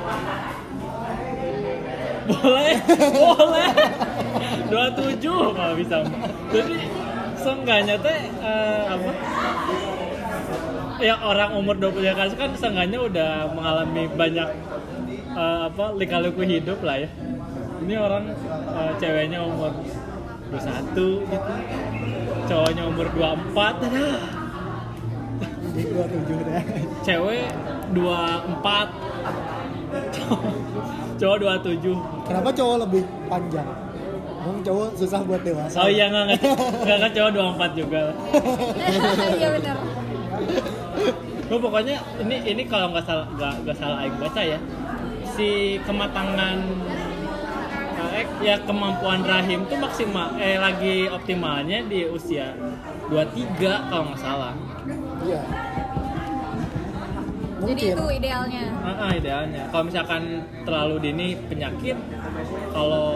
boleh 2.29 2.77
boleh. 3.17 3.69
27 4.69 5.57
kalau 5.57 5.75
bisa. 5.81 5.97
Jadi 6.53 6.77
seenggaknya 7.49 7.97
teh 7.97 8.19
eh, 8.39 8.83
apa 8.87 9.11
ya 11.01 11.15
orang 11.17 11.51
umur 11.55 11.75
23 11.75 12.13
kan 12.13 12.29
kan 12.35 12.51
seenggaknya 12.53 12.99
udah 13.01 13.31
mengalami 13.51 14.05
banyak 14.13 14.49
eh, 15.31 15.61
apa 15.65 15.85
lika-liku 15.97 16.45
hidup 16.45 16.85
lah 16.85 16.97
ya 16.99 17.09
ini 17.81 17.95
orang 17.97 18.29
eh, 18.69 18.93
ceweknya 18.97 19.41
umur 19.41 19.73
21 20.51 20.93
gitu 21.25 21.53
cowoknya 22.45 22.83
umur 22.85 23.07
24 23.09 23.85
aduh. 23.85 24.17
Jadi 25.69 25.83
27 25.95 26.43
deh. 26.43 26.63
cewek 27.01 27.45
24 27.93 28.89
cowok- 30.11 30.57
cowok 31.17 31.37
27 31.63 32.27
Kenapa 32.27 32.49
cowok 32.51 32.77
lebih 32.83 33.03
panjang? 33.27 33.69
Emang 34.49 34.65
cowok 34.65 34.89
susah 34.97 35.21
buat 35.23 35.45
dewasa. 35.45 35.77
Oh 35.79 35.89
iya 35.89 36.09
nggak 36.09 36.25
nggak 36.25 36.41
nggak 36.83 36.99
kan 36.99 37.11
cowok 37.13 37.31
24 37.37 37.77
juga. 37.77 38.01
iya 39.39 39.49
benar 39.53 39.77
Oh, 41.49 41.57
pokoknya 41.57 41.97
ini 42.21 42.37
ini 42.47 42.63
kalau 42.65 42.93
nggak 42.93 43.05
salah 43.05 43.25
nggak 43.31 43.55
nggak 43.65 43.77
salah 43.77 43.97
Aing 44.01 44.17
baca 44.17 44.37
ya 44.39 44.61
si 45.33 45.49
kematangan 45.81 46.61
eh, 48.13 48.27
ya 48.41 48.61
kemampuan 48.63 49.25
rahim 49.25 49.65
tuh 49.65 49.81
maksimal 49.81 50.37
eh 50.37 50.57
lagi 50.57 51.09
optimalnya 51.09 51.85
di 51.85 52.05
usia 52.05 52.53
23 53.09 53.65
kalau 53.89 54.13
nggak 54.13 54.21
salah. 54.21 54.53
Iya. 55.25 55.41
jadi 57.59 57.65
Mungkin. 57.65 57.97
itu 57.97 58.05
idealnya 58.15 58.65
Ah, 58.79 59.09
ah, 59.09 59.11
idealnya. 59.11 59.63
Kalau 59.69 59.85
misalkan 59.85 60.23
terlalu 60.63 60.97
dini 61.03 61.27
penyakit, 61.49 61.97
kalau 62.71 63.09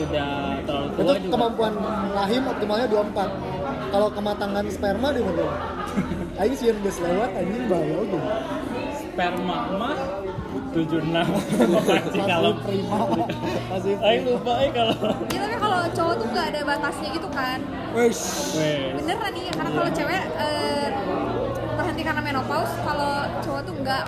udah 0.00 0.30
terlalu 0.62 0.88
tua 0.88 1.02
Itu 1.02 1.12
juga. 1.18 1.32
kemampuan 1.32 1.74
rahim 2.12 2.42
optimalnya 2.46 2.86
24. 2.86 3.28
Kalau 3.88 4.08
kematangan 4.12 4.64
sperma 4.68 5.08
di 5.10 5.20
mana? 5.20 5.46
Aing 6.40 6.54
sieun 6.54 6.76
geus 6.80 6.98
lewat 7.00 7.30
anjing 7.34 7.64
bayal 7.66 8.02
tuh. 8.06 8.22
Sperma 8.94 9.58
mah 9.74 9.96
76 10.70 11.10
Makasih 11.10 12.22
kalau 12.30 12.52
Masih 12.54 12.64
prima. 12.64 12.98
Masih 13.68 13.94
Aing 14.06 14.22
lupa 14.24 14.52
eh 14.62 14.70
kalau 14.70 14.94
ya 15.26 15.38
tapi 15.42 15.56
kalau 15.58 15.80
cowok 15.90 16.14
tuh 16.14 16.26
nggak 16.28 16.46
ada 16.54 16.60
batasnya 16.62 17.08
gitu 17.10 17.28
kan 17.32 17.58
Wes. 17.96 18.18
Wes. 18.54 18.92
beneran 18.94 19.32
nih 19.32 19.46
karena 19.50 19.70
kalau 19.72 19.90
cewek 19.90 20.22
eh, 20.38 20.86
terhenti 21.74 22.02
karena 22.04 22.20
menopause 22.22 22.72
kalau 22.84 23.12
cowok 23.40 23.60
tuh 23.64 23.74
enggak 23.74 24.04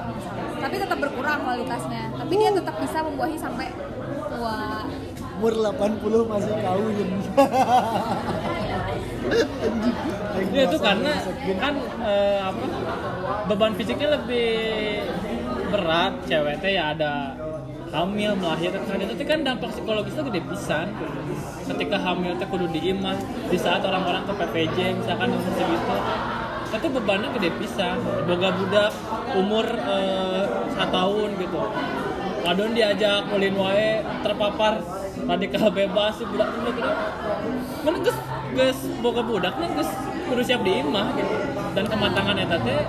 tapi 0.60 0.74
tetap 0.76 0.98
berkurang 1.00 1.40
kualitasnya 1.42 2.02
tapi 2.12 2.32
dia 2.36 2.50
tetap 2.52 2.74
bisa 2.76 2.98
membuahi 3.00 3.36
sampai 3.40 3.66
tua 4.30 4.84
Umur 5.40 5.56
80 5.56 6.28
masih 6.28 6.52
kawin. 6.60 7.08
Ya 10.52 10.62
itu 10.68 10.76
karena 10.76 11.12
kan 11.56 11.74
eh, 12.04 12.40
apa 12.44 12.64
beban 13.48 13.72
fisiknya 13.72 14.20
lebih 14.20 14.52
berat. 15.72 16.12
Cewek 16.28 16.60
teh 16.60 16.76
ya 16.76 16.92
ada 16.92 17.40
hamil 17.88 18.36
melahirkan. 18.36 19.00
Itu 19.00 19.24
kan 19.24 19.40
dampak 19.40 19.72
psikologisnya 19.72 20.28
gede 20.28 20.44
pisan. 20.44 20.92
Ketika 21.64 21.96
hamil 21.96 22.36
teh 22.36 22.44
kudu 22.44 22.68
diimah 22.68 23.16
di 23.48 23.56
saat 23.56 23.80
orang-orang 23.80 24.28
ke 24.28 24.36
PPJ 24.44 24.78
misalkan 25.00 25.32
umur 25.32 25.52
segitu 25.56 25.96
itu 26.70 26.88
bebannya 27.00 27.28
gede 27.40 27.50
pisan. 27.56 27.96
Boga 28.28 28.52
budak 28.60 28.92
umur 29.40 29.64
eh, 29.72 30.44
satu 30.76 30.92
tahun 30.92 31.28
gitu. 31.40 31.60
Wadon 32.44 32.76
diajak 32.76 33.24
ulin 33.32 33.56
wae 33.56 34.04
terpapar 34.20 34.99
radikal 35.30 35.70
bebas 35.70 36.12
si 36.18 36.24
budak 36.26 36.48
budak 36.58 36.72
gitu. 36.74 36.90
Mana 37.86 37.96
geus 38.02 38.18
geus 38.58 38.80
boga 38.98 39.22
budaknya 39.22 39.66
geus 39.78 39.90
kudu 40.26 40.42
siap 40.42 40.62
diimah 40.66 41.14
gitu. 41.14 41.34
dan 41.70 41.84
kematangan 41.86 42.34
eta 42.34 42.58
teh 42.66 42.82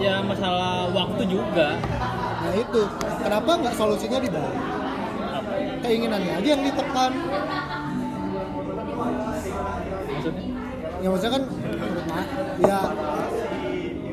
ya 0.00 0.24
masalah 0.24 0.88
waktu 0.90 1.22
juga. 1.28 1.76
Nah 2.40 2.54
itu. 2.56 2.82
Kenapa 3.20 3.50
nggak 3.60 3.74
solusinya 3.76 4.18
dibalik 4.22 4.54
keinginannya 5.86 6.32
aja 6.40 6.48
yang 6.48 6.62
ditekan. 6.64 7.12
Maksudnya? 10.06 10.44
Ya 10.96 11.08
maksudnya 11.12 11.32
kan 11.36 11.44
ya 12.56 12.78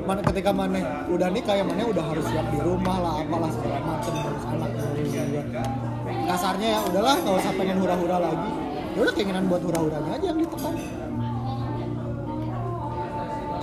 mana 0.03 0.19
ketika 0.19 0.51
mana 0.51 0.79
udah 1.07 1.27
nikah 1.31 1.55
ya 1.55 1.63
mana 1.63 1.87
udah 1.87 2.05
harus 2.11 2.25
siap 2.27 2.47
di 2.51 2.59
rumah 2.59 2.97
lah 2.99 3.13
apalah 3.23 3.51
segala 3.55 3.79
macem 3.87 4.13
harus 4.19 4.43
anak 4.51 4.69
juga 4.75 5.63
kasarnya 6.23 6.67
ya 6.75 6.79
udahlah 6.87 7.15
nggak 7.19 7.35
usah 7.39 7.53
pengen 7.55 7.77
hura-hura 7.81 8.17
lagi. 8.19 8.51
Ya 8.93 8.99
udah 9.03 9.13
keinginan 9.17 9.45
buat 9.49 9.61
hura-huranya 9.65 10.11
aja 10.15 10.25
yang 10.31 10.39
ditekan. 10.39 10.75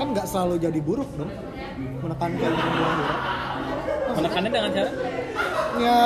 Kan 0.00 0.06
nggak 0.16 0.26
selalu 0.26 0.54
jadi 0.56 0.80
buruk 0.80 1.10
dong 1.16 1.32
menekan 2.00 2.30
keinginan 2.36 2.72
hura-hura 2.72 3.16
menekannya 4.10 4.50
dengan 4.50 4.70
cara? 4.74 4.90
Ya 5.80 6.00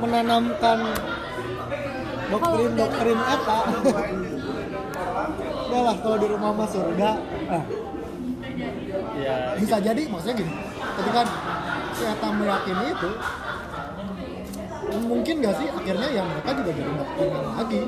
menanamkan 0.00 0.78
doktrin-doktrin 2.32 3.20
eta. 3.20 3.58
Udah 5.64 5.80
lah 5.80 5.96
kalau 5.98 6.16
di 6.22 6.26
rumah 6.30 6.50
mah 6.54 6.68
surga 6.70 7.10
ah, 7.50 7.64
ya 9.18 9.34
bisa 9.58 9.76
jadi 9.82 10.02
maksudnya 10.08 10.36
gini. 10.38 10.52
Ketika 10.94 11.20
si 11.98 12.02
eta 12.06 12.28
meyakini 12.30 12.84
itu 12.94 13.10
mungkin 15.02 15.34
gak 15.42 15.54
sih 15.58 15.68
akhirnya 15.70 16.08
ya 16.14 16.22
mereka 16.22 16.50
juga 16.54 16.70
jadi 16.74 16.90
nggak 16.94 17.10
lagi 17.58 17.82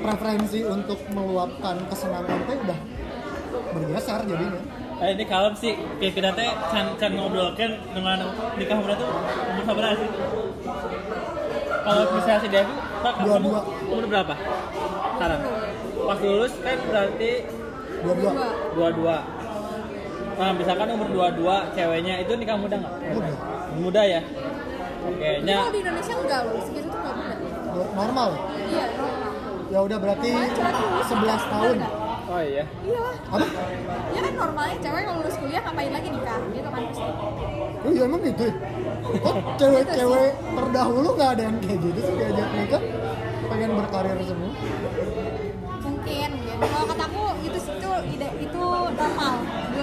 preferensi 0.00 0.60
untuk 0.64 0.98
meluapkan 1.12 1.76
kesenangan 1.90 2.38
teh 2.46 2.56
udah 2.56 2.80
bergeser 3.70 4.20
jadinya 4.26 4.62
Eh, 5.00 5.16
ini 5.16 5.24
kalem 5.24 5.56
sih, 5.56 5.72
kayak 5.96 6.12
kita 6.12 6.28
teh 6.36 6.44
can, 6.68 6.92
can 7.00 7.16
ngobrolkan 7.16 7.72
dengan 7.96 8.20
nikah 8.60 8.76
muda 8.76 8.92
tuh 9.00 9.08
umur 9.08 9.72
berapa 9.72 9.96
sih? 9.96 10.08
Kalau 11.80 12.02
misalnya 12.12 12.40
si 12.44 12.48
Devi, 12.52 12.74
Pak, 13.00 13.12
kamu 13.24 13.48
umur 13.88 14.04
berapa? 14.12 14.34
Sekarang? 15.16 15.40
Pas 16.04 16.18
lulus 16.20 16.52
kan 16.60 16.78
berarti 16.84 17.30
dua-dua 18.04 18.32
dua-dua. 18.76 19.16
Nah, 20.36 20.52
misalkan 20.52 20.88
umur 20.92 21.08
dua-dua 21.08 21.56
ceweknya 21.72 22.20
itu 22.20 22.36
nikah 22.36 22.60
muda 22.60 22.76
nggak? 22.76 22.94
Muda. 23.16 23.32
Muda 23.80 24.02
ya? 24.04 24.20
Oke, 25.00 25.28
Tapi 25.30 25.46
nya 25.46 25.54
kalau 25.56 25.72
di 25.72 25.80
Indonesia 25.80 26.14
enggak 26.14 26.40
loh, 26.44 26.60
segitu 26.60 26.86
tuh 26.86 26.98
enggak 27.00 27.14
muda. 27.16 27.36
normal 27.90 28.28
Iya, 28.60 28.84
normal. 28.92 29.32
ya 29.70 29.78
udah 29.80 29.98
berarti 29.98 30.30
Normal 30.30 30.50
cewek 30.52 30.72
tuh 30.74 30.84
lulus 30.84 31.06
11 31.06 31.16
kuliah, 31.16 31.40
tahun? 31.46 31.76
Oh 32.30 32.40
iya. 32.40 32.64
Iya. 32.84 33.04
apa? 33.26 33.46
Ya 34.10 34.20
kan 34.20 34.32
normalnya 34.36 34.76
cewek 34.78 35.02
kalau 35.02 35.18
lulus 35.18 35.36
kuliah 35.36 35.62
ngapain 35.64 35.90
lagi 35.90 36.08
nikah? 36.10 36.40
Gitu 36.50 36.68
kan 36.68 36.82
pasti. 36.86 37.10
Oh 37.80 37.90
iya 37.90 38.02
emang 38.04 38.20
gitu 38.20 38.42
ya? 38.44 38.54
Kok 39.00 39.36
cewek-cewek 39.56 40.28
terdahulu 40.52 41.08
nggak 41.16 41.30
ada 41.34 41.42
yang 41.48 41.56
kayak 41.58 41.78
gitu 41.80 42.00
sih 42.00 42.14
diajak 42.14 42.48
nikah? 42.52 42.82
Pengen 43.50 43.70
berkarir 43.74 44.18
semua? 44.22 44.52
Mungkin 45.80 46.30
ya. 46.38 46.54
Kalau 46.60 46.84
kataku 46.86 47.22
itu 47.40 47.58
itu 47.58 47.90
ide 48.14 48.28
itu 48.38 48.62
normal. 48.94 49.34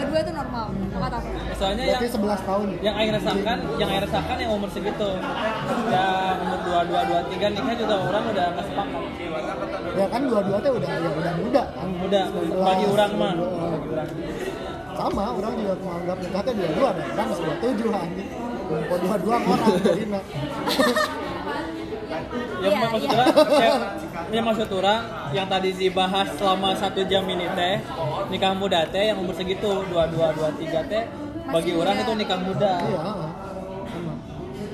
Dua-dua 0.08 0.24
itu 0.24 0.34
normal. 0.40 0.66
Kalau 0.72 1.04
kataku. 1.04 1.28
Soalnya 1.60 1.84
yang 1.84 2.00
Berarti 2.00 2.16
11 2.16 2.48
tahun 2.48 2.68
yang 2.80 2.96
air 2.96 3.12
rasakan, 3.12 3.58
yang 3.76 3.90
air 3.92 4.02
rasakan 4.08 4.36
yang 4.40 4.52
umur 4.56 4.70
segitu. 4.72 5.10
Yang 5.92 6.36
umur 6.48 6.60
dua 6.64 6.80
dua 6.88 7.02
dua 7.12 7.20
tiga 7.28 7.48
nikah 7.52 7.76
juga 7.76 7.96
orang 8.08 8.24
udah 8.32 8.46
nggak 8.56 8.66
sepakat. 8.72 9.02
Ya 10.00 10.06
kan 10.08 10.22
dua-dua 10.32 10.58
teh 10.64 10.72
udah 10.72 10.90
ya 10.96 11.10
udah 11.12 11.34
muda 11.44 11.64
kan 11.76 11.88
Muda, 11.98 12.22
19, 12.32 12.56
bagi 12.64 12.86
orang 12.88 13.12
mah. 13.20 13.34
22. 13.36 13.52
Bagi 13.52 13.88
orang. 13.92 14.10
Sama, 14.98 15.26
orang 15.30 15.54
juga 15.60 15.74
menganggap 15.84 16.18
nikah 16.24 16.42
teh 16.48 16.54
dua-dua 16.56 16.88
ada 16.96 17.04
orang 17.04 17.28
sudah 17.36 17.56
tujuh 17.60 17.90
anjing 17.92 18.30
Kok 18.68 18.98
dua-dua 19.04 19.36
orang 19.44 19.76
jadinya 19.84 20.22
yang 22.62 22.74
Iya, 22.74 22.88
maksud 22.90 23.10
iya. 23.10 23.16
orang 23.16 23.30
yang, 24.34 24.46
maksud 24.46 24.68
orang 24.74 25.02
yang 25.32 25.48
tadi 25.48 25.70
dibahas 25.74 26.28
selama 26.36 26.70
satu 26.76 27.02
jam 27.06 27.24
ini 27.30 27.48
teh 27.54 27.76
nikah 28.34 28.54
muda 28.58 28.84
teh 28.90 29.14
yang 29.14 29.18
umur 29.22 29.36
segitu 29.38 29.86
dua 29.88 30.10
dua 30.10 30.34
dua 30.34 30.50
tiga 30.58 30.84
teh 30.86 31.06
bagi 31.48 31.72
Masih 31.72 31.80
orang 31.80 31.96
itu 32.04 32.14
nikah 32.20 32.40
muda. 32.44 32.74
Iya. 32.84 33.02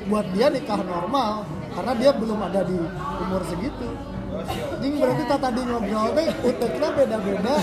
Buat 0.04 0.26
dia 0.36 0.48
nikah 0.52 0.84
normal 0.84 1.48
Karena 1.74 1.94
dia 1.98 2.12
belum 2.14 2.40
ada 2.44 2.62
di 2.66 2.78
umur 3.24 3.42
segitu. 3.50 3.88
Anjing 4.74 4.94
berarti 4.98 5.24
tak 5.30 5.40
tadi 5.42 5.62
ngobrol 5.62 6.08
teh 6.18 6.28
uteknya 6.42 6.90
beda-beda. 6.98 7.56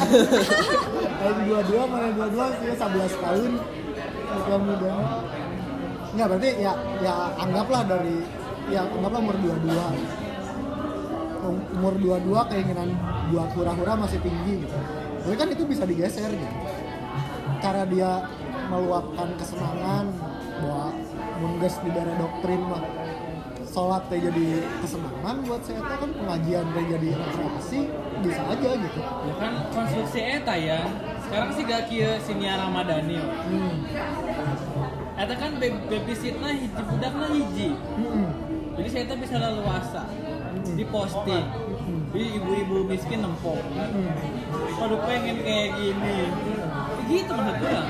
Yang 1.26 1.39
dua-dua 1.47 1.83
mana 1.91 2.09
dua-dua 2.14 2.47
sih 2.59 2.70
11 2.74 3.22
tahun 3.22 3.51
Nikah 4.31 4.61
muda. 4.62 4.95
Enggak 6.11 6.26
berarti 6.26 6.51
ya 6.59 6.72
ya 7.03 7.14
anggaplah 7.39 7.83
dari 7.87 8.18
ya 8.71 8.87
anggaplah 8.87 9.21
umur 9.21 9.37
dua-dua. 9.43 9.87
Um- 11.41 11.66
umur 11.81 11.95
dua-dua 11.97 12.41
keinginan 12.53 12.93
buat 13.33 13.51
hura-hura 13.57 13.97
masih 13.97 14.21
tinggi 14.23 14.64
gitu. 14.64 14.79
Tapi 15.25 15.35
kan 15.37 15.49
itu 15.53 15.62
bisa 15.66 15.83
digeser 15.85 16.31
gitu. 16.31 16.57
Cara 17.61 17.85
dia 17.85 18.25
meluapkan 18.71 19.29
kesenangan 19.37 20.07
bahwa 20.61 20.93
mungges 21.41 21.75
di 21.81 21.91
daerah 21.91 22.14
doktrin 22.21 22.62
mah 22.68 22.85
sholat 23.71 24.03
teh 24.11 24.21
jadi 24.21 24.66
kesenangan 24.85 25.37
buat 25.47 25.62
saya 25.64 25.81
teh 25.81 25.97
kan 25.97 26.11
pengajian 26.12 26.66
teh 26.75 26.85
jadi 26.85 27.09
rekreasi 27.16 27.81
bisa 28.21 28.43
aja 28.45 28.71
gitu. 28.77 29.01
Ya 29.01 29.35
kan 29.41 29.53
konstruksi 29.73 30.21
eta 30.21 30.55
ya. 30.57 30.81
Sekarang 31.25 31.51
sih 31.55 31.62
gak 31.62 31.87
kia 31.87 32.18
sinia 32.21 32.59
ramadhani 32.59 33.23
hmm. 33.23 33.75
eta 35.14 35.35
kan 35.39 35.57
babysitna 35.62 36.51
hiji 36.53 36.83
budakna 36.91 37.27
hiji. 37.33 37.68
Hmm. 37.97 38.29
Jadi 38.81 38.89
saya 38.89 39.05
tuh 39.12 39.18
bisa 39.20 39.37
leluasa 39.37 40.03
di 40.72 40.85
posting 40.89 41.45
jadi 42.11 42.26
ibu-ibu 42.43 42.76
miskin 42.91 43.22
nempok. 43.22 43.61
Hmm. 43.61 44.11
waduh 44.83 44.99
pengen 45.07 45.37
kayak 45.47 45.68
gini. 45.78 46.16
Gitu 47.07 47.31
maksud 47.31 47.55
orang 47.61 47.87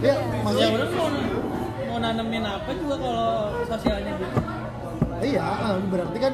ya 0.00 0.14
ya 0.14 0.14
maksudnya 0.40 0.68
orang 0.80 0.90
mau 0.96 1.08
mau 1.90 1.98
nanemin 2.00 2.44
apa 2.46 2.70
juga 2.72 2.94
kalau 2.96 3.30
sosialnya 3.68 4.12
gitu? 4.16 4.38
Iya 5.20 5.44
ah, 5.44 5.76
berarti 5.92 6.18
kan 6.22 6.32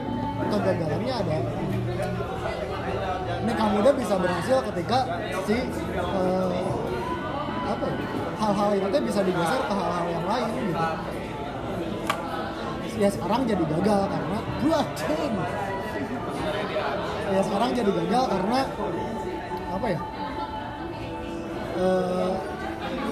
kegagalannya 0.55 1.14
ada. 1.18 1.36
Nikah 3.42 3.68
muda 3.74 3.90
bisa 3.97 4.14
berhasil 4.20 4.59
ketika 4.70 4.99
si 5.51 5.57
eh, 5.57 6.62
apa 7.66 7.84
ya, 7.90 7.97
hal-hal 8.38 8.70
itu 8.78 8.99
bisa 9.03 9.20
digeser 9.26 9.61
ke 9.66 9.74
hal-hal 9.74 10.07
yang 10.07 10.26
lain 10.30 10.51
gitu 10.70 10.86
ya 12.97 13.09
sekarang 13.12 13.40
jadi 13.44 13.64
gagal 13.64 14.01
karena 14.09 14.38
gua 14.64 14.80
ceng. 14.97 15.34
Ya 17.26 17.40
sekarang 17.44 17.70
jadi 17.76 17.90
gagal 17.92 18.24
karena 18.32 18.61
apa 19.66 19.86
ya 19.92 20.01
eh, 21.76 22.34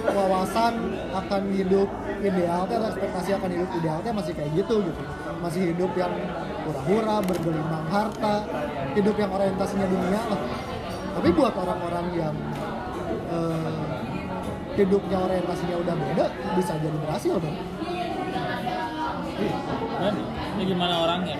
wawasan 0.08 0.74
akan 1.12 1.42
hidup 1.52 1.88
ideal 2.24 2.64
teh 2.64 2.76
atau 2.80 2.88
ekspektasi 2.88 3.30
akan 3.36 3.50
hidup 3.52 3.70
ideal 3.76 3.98
teh 4.00 4.12
masih 4.16 4.32
kayak 4.32 4.50
gitu 4.56 4.80
gitu. 4.80 5.02
Masih 5.44 5.62
hidup 5.76 5.92
yang 5.92 6.12
hura-hura 6.64 7.16
bergelimang 7.20 7.84
harta 7.92 8.48
hidup 8.96 9.16
yang 9.20 9.28
orientasinya 9.28 9.84
dunia 9.84 10.22
lah. 10.32 10.40
Tapi 11.14 11.28
buat 11.36 11.52
orang-orang 11.52 12.06
yang 12.16 12.34
eh, 13.28 13.84
hidupnya 14.74 15.18
orientasinya 15.20 15.76
udah 15.78 15.94
beda 15.94 16.26
bisa 16.58 16.72
jadi 16.82 16.96
berhasil 16.98 17.34
dong 17.38 17.56
dan 20.04 20.14
ya 20.60 20.64
gimana 20.68 20.94
orangnya? 21.00 21.36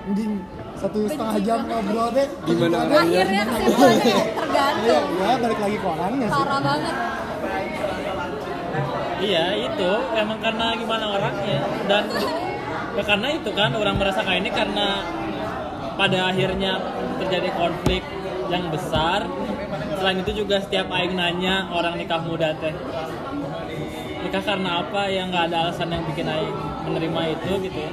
Anjing 0.00 0.32
satu 0.74 0.98
setengah 1.06 1.36
jam 1.44 1.60
ngobrol 1.68 2.08
deh 2.10 2.26
Gimana 2.42 2.76
orangnya? 2.82 3.20
Akhirnya 3.22 3.42
kesimpulannya 3.46 4.00
Iya, 4.00 4.24
tergantung. 4.34 5.04
ya 5.14 5.32
balik 5.38 5.58
lagi 5.60 5.76
ke 5.76 5.86
orangnya 5.86 6.26
sih. 6.26 6.34
Parah 6.34 6.60
banget. 6.60 6.94
iya 9.20 9.44
itu. 9.60 9.90
Emang 10.16 10.38
karena 10.40 10.66
gimana 10.74 11.04
orangnya? 11.14 11.60
Dan 11.86 12.04
ya 12.96 13.02
karena 13.06 13.28
itu 13.30 13.50
kan 13.52 13.70
orang 13.72 13.96
merasakan 13.96 14.34
ini 14.40 14.50
karena 14.50 14.88
pada 15.94 16.18
akhirnya 16.32 16.72
terjadi 17.22 17.48
konflik 17.54 18.02
yang 18.48 18.66
besar. 18.72 19.28
Selain 20.00 20.16
itu 20.18 20.32
juga 20.34 20.58
setiap 20.58 20.88
aing 20.90 21.12
nanya 21.12 21.68
orang 21.70 21.94
nikah 21.94 22.24
muda 22.24 22.56
teh 22.56 22.72
nikah 24.24 24.42
karena 24.42 24.80
apa? 24.80 25.06
Yang 25.06 25.26
nggak 25.28 25.44
ada 25.52 25.56
alasan 25.68 25.88
yang 25.92 26.02
bikin 26.08 26.24
aing 26.26 26.56
menerima 26.90 27.20
itu 27.38 27.50
gitu 27.70 27.78
ya. 27.78 27.92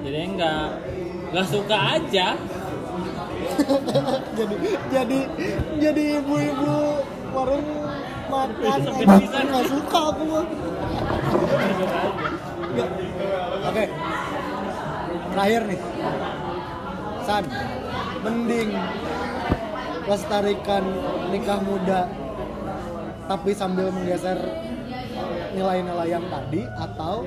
Jadi 0.00 0.18
nggak 0.40 0.64
nggak 1.30 1.46
suka 1.46 1.76
aja. 2.00 2.26
Jadi 4.38 4.56
jadi 4.88 5.18
jadi 5.80 6.02
ibu-ibu 6.22 6.76
warung 7.36 7.66
makan 8.32 9.44
nggak 9.52 9.66
suka 9.68 9.98
aku. 10.16 10.22
Mah 10.24 10.44
oke. 13.68 13.84
Terakhir 15.30 15.62
nih. 15.68 15.80
San 17.28 17.44
mending 18.24 18.70
melestarikan 20.04 20.84
nikah 21.30 21.60
muda 21.62 22.10
tapi 23.30 23.54
sambil 23.54 23.94
menggeser 23.94 24.42
nilai-nilai 25.54 26.08
yang 26.10 26.26
tadi 26.26 26.66
atau 26.74 27.22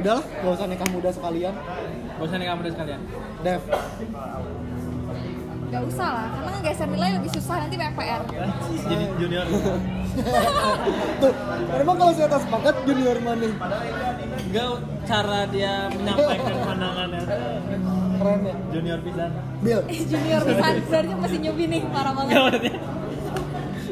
udahlah 0.00 0.24
gak 0.24 0.52
usah 0.56 0.66
nikah 0.66 0.88
muda 0.88 1.10
sekalian 1.12 1.54
Bosan 2.20 2.36
nih 2.36 2.52
kamu 2.52 2.68
sekalian. 2.76 3.00
Dev 3.40 3.62
Gak 5.70 5.86
usah 5.86 6.08
lah, 6.10 6.26
karena 6.34 6.50
ngegeser 6.58 6.88
nilai 6.90 7.10
lebih 7.14 7.30
susah 7.30 7.62
nanti 7.62 7.78
banyak 7.78 7.94
PR. 7.94 8.20
Jadi 8.90 9.04
junior. 9.22 9.46
tuh 11.22 11.32
emang 11.78 11.94
kalau 11.94 12.10
saya 12.10 12.26
atas 12.26 12.42
sepakat 12.42 12.74
junior 12.82 13.16
mana 13.22 13.46
Enggak 14.50 14.66
cara 15.06 15.46
dia 15.46 15.86
menyampaikan 15.94 16.54
pandangannya. 16.66 17.22
keren 18.20 18.40
ya 18.44 18.54
Junior 18.74 18.98
pisan. 19.00 19.30
Bill 19.62 19.80
Junior 19.88 20.40
bisa, 20.44 20.66
sebenarnya 20.74 21.14
masih 21.22 21.38
newbie 21.38 21.66
nih, 21.70 21.82
parah 21.88 22.12
banget. 22.18 22.34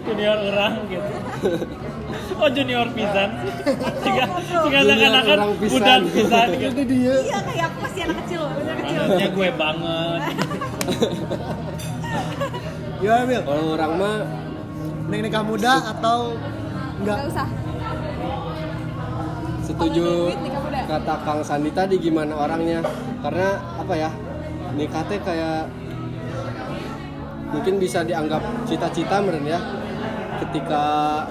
Junior 0.02 0.38
orang 0.50 0.74
gitu. 0.90 1.12
Oh 2.38 2.48
junior 2.48 2.86
pisan. 2.94 3.28
Jika 3.98 4.22
jika 4.38 4.78
seakan-akan 4.80 5.34
orang 5.34 5.52
pisan. 5.58 6.00
gitu. 6.06 6.30
itu 6.70 6.82
dia 6.86 7.14
Iya, 7.18 7.38
kayak 7.42 7.64
aku 7.66 7.78
masih 7.82 8.00
anak 8.04 8.16
kecil, 8.22 8.42
masih 8.46 8.62
anak 8.62 8.78
kecil. 8.78 9.00
Maksudnya 9.02 9.28
gue 9.28 9.48
banget. 9.52 10.20
gimana 12.98 13.22
Bill 13.24 13.42
Kalau 13.44 13.64
orang 13.74 13.92
mah 13.94 14.16
Nih 15.06 15.20
nikah 15.22 15.40
muda 15.40 15.72
atau 15.88 16.34
enggak 16.98 17.16
Gak 17.16 17.28
usah. 17.30 17.48
setuju 19.60 20.32
kata 20.82 21.14
Kang 21.22 21.44
Sandi 21.44 21.70
tadi 21.70 21.94
gimana 21.96 22.32
orangnya 22.34 22.80
karena 23.20 23.48
apa 23.76 23.94
ya 23.94 24.10
nikah 24.72 25.04
teh 25.04 25.20
kayak 25.20 25.68
mungkin 27.48 27.76
bisa 27.76 28.00
dianggap 28.00 28.40
cita-cita 28.64 29.20
meren 29.20 29.44
ya 29.44 29.60
ketika 30.40 30.84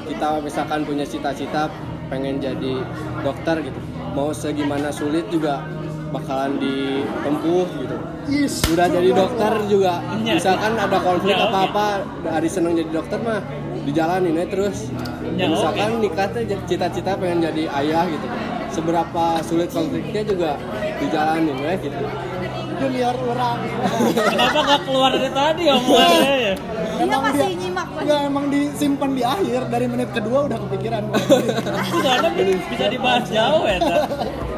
kita 0.03 0.27
misalkan 0.39 0.83
punya 0.83 1.03
cita-cita 1.03 1.71
pengen 2.07 2.37
jadi 2.37 2.83
dokter 3.19 3.59
gitu 3.61 3.79
mau 4.09 4.31
segimana 4.31 4.89
sulit 4.89 5.27
juga 5.27 5.63
bakalan 6.09 6.55
ditempuh 6.57 7.67
gitu 7.77 7.97
Yes. 8.27 8.59
udah 8.65 8.87
jadi 8.89 9.11
dokter 9.13 9.53
juga 9.65 10.03
Iya. 10.17 10.35
misalkan 10.35 10.75
ada 10.75 10.99
konflik 10.99 11.31
Ya, 11.31 11.39
oke. 11.41 11.47
apa 11.47 11.59
apa 11.65 11.85
dari 12.25 12.49
seneng 12.49 12.75
jadi 12.75 12.91
dokter 12.93 13.19
mah 13.19 13.39
dijalanin 13.81 14.35
aja 14.35 14.47
terus 14.49 14.91
Ya, 15.29 15.47
misalkan 15.47 15.99
nikah 15.99 16.27
teh 16.27 16.43
j- 16.43 16.59
cita-cita 16.65 17.13
pengen 17.13 17.39
jadi 17.41 17.69
ayah 17.73 18.03
gitu 18.05 18.27
seberapa 18.69 19.23
sulit 19.41 19.69
konfliknya 19.69 20.21
juga 20.23 20.51
dijalanin 20.97 21.55
ya 21.55 21.73
gitu 21.77 22.03
junior 22.77 23.15
orang 23.15 23.57
Kenapa 24.27 24.59
nggak 24.61 24.81
keluar 24.83 25.09
dari 25.11 25.31
tadi 25.31 25.63
omongannya 25.67 26.35
ya? 26.37 26.53
Dia 26.89 27.05
nyimak 27.05 27.21
masih. 27.23 27.51
Enggak 27.97 28.19
emang 28.23 28.45
disimpan 28.47 29.11
di 29.11 29.23
akhir 29.23 29.61
dari 29.67 29.85
menit 29.85 30.09
kedua 30.11 30.45
udah 30.45 30.57
kepikiran 30.59 31.01
soalnya 31.97 32.31
bisa 32.67 32.85
dibahas 32.87 33.25
jauh 33.27 33.63
ya? 33.65 33.79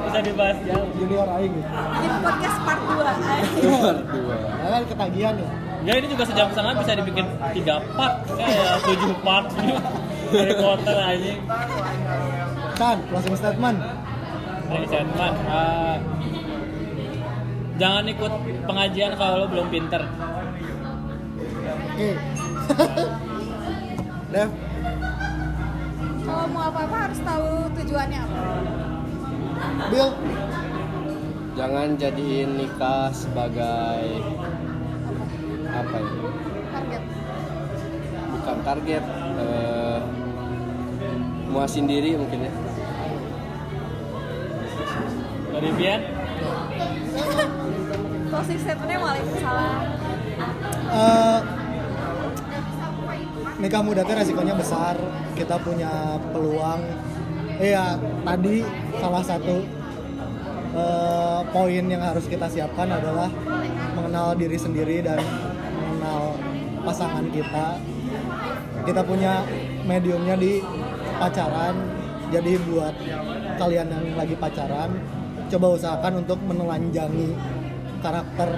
Bisa 0.06 0.20
dibahas 0.22 0.58
jauh. 0.62 0.88
junior 0.96 1.28
aing 1.32 1.54
gitu 1.54 1.70
Jadi 1.70 2.16
podcast 2.20 2.58
part 2.62 2.82
2. 2.82 3.64
Nomor 3.64 3.96
dua 4.06 4.36
Nah, 4.60 4.70
kan 4.70 4.84
ketagihan 4.86 5.34
ya 5.36 5.50
Ya 5.80 5.94
ini 5.96 6.08
juga 6.08 6.24
sejam 6.28 6.52
setengah 6.52 6.76
bisa 6.76 6.92
dibikin 6.92 7.24
tiga 7.56 7.80
part, 7.96 8.20
kayak 8.28 8.84
tujuh 8.84 9.16
part 9.24 9.48
dari 10.28 10.54
Potter 10.54 10.92
aja. 10.94 11.34
Chan 12.76 12.98
closing 13.08 13.34
statement 13.34 13.80
Dari 14.68 14.86
Sandman, 14.86 15.34
eh, 15.40 15.96
jangan 17.80 18.04
ikut 18.06 18.34
pengajian 18.68 19.16
kalau 19.16 19.42
lo 19.42 19.48
belum 19.48 19.68
pinter. 19.72 20.04
oke 21.90 22.10
Dev 24.30 24.50
Kalau 26.22 26.46
mau 26.54 26.70
apa-apa 26.70 27.10
harus 27.10 27.20
tahu 27.26 27.50
tujuannya 27.74 28.20
apa. 28.22 28.42
Bill 29.90 30.10
jangan 31.60 32.00
jadiin 32.00 32.56
nikah 32.56 33.12
sebagai 33.12 34.24
apa 35.68 35.96
ya 36.00 36.12
Target. 36.72 37.04
bukan 38.32 38.58
target 38.64 39.04
eh, 39.36 40.00
muasin 41.52 41.84
diri 41.84 42.16
mungkin 42.16 42.48
ya 42.48 42.54
Dari 45.50 45.70
Bian, 45.76 46.00
Closing 48.32 48.60
statementnya 48.64 49.02
Waalaikumsalam. 49.02 49.82
Eh, 50.88 51.40
nikah 53.60 53.84
muda 53.84 54.02
itu 54.08 54.14
resikonya 54.16 54.56
besar. 54.56 54.96
Kita 55.36 55.60
punya 55.60 56.18
peluang. 56.32 56.82
Iya 57.60 58.00
tadi 58.24 58.64
salah 59.04 59.24
satu 59.24 59.56
eh, 60.74 61.40
poin 61.52 61.84
yang 61.84 62.00
harus 62.00 62.24
kita 62.32 62.48
siapkan 62.48 62.88
adalah 62.88 63.28
mengenal 64.00 64.32
diri 64.40 64.56
sendiri 64.56 65.04
dan 65.04 65.20
mengenal 65.76 66.40
pasangan 66.88 67.28
kita. 67.36 67.76
Kita 68.88 69.02
punya 69.04 69.44
mediumnya 69.84 70.40
di 70.40 70.64
pacaran. 71.20 71.76
Jadi 72.30 72.62
buat 72.70 72.94
kalian 73.58 73.90
yang 73.90 74.06
lagi 74.14 74.38
pacaran 74.38 74.94
coba 75.50 75.68
usahakan 75.74 76.22
untuk 76.22 76.38
menelanjangi 76.46 77.34
karakter 78.06 78.50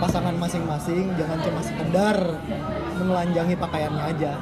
pasangan 0.00 0.34
masing-masing. 0.34 1.14
Jangan 1.14 1.38
cuma 1.44 1.60
sekedar 1.60 2.16
menelanjangi 3.06 3.54
pakaiannya 3.54 4.02
aja. 4.02 4.32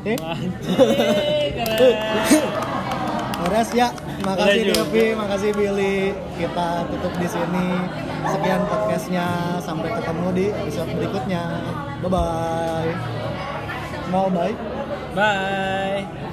Keren. 0.00 0.50
beres 3.40 3.70
ya. 3.76 3.88
Makasih 4.24 4.72
juga. 4.72 4.84
Devi. 4.88 5.06
makasih 5.16 5.50
Billy. 5.52 6.16
Kita 6.40 6.88
tutup 6.88 7.12
di 7.20 7.28
sini. 7.28 7.68
Sekian 8.24 8.62
podcastnya. 8.64 9.28
Sampai 9.60 9.92
ketemu 9.92 10.26
di 10.32 10.46
episode 10.48 10.90
berikutnya. 10.96 11.44
Bye 12.00 12.08
bye 12.08 13.20
mau 14.10 14.26
bye? 14.28 14.54
Bye. 15.14 16.26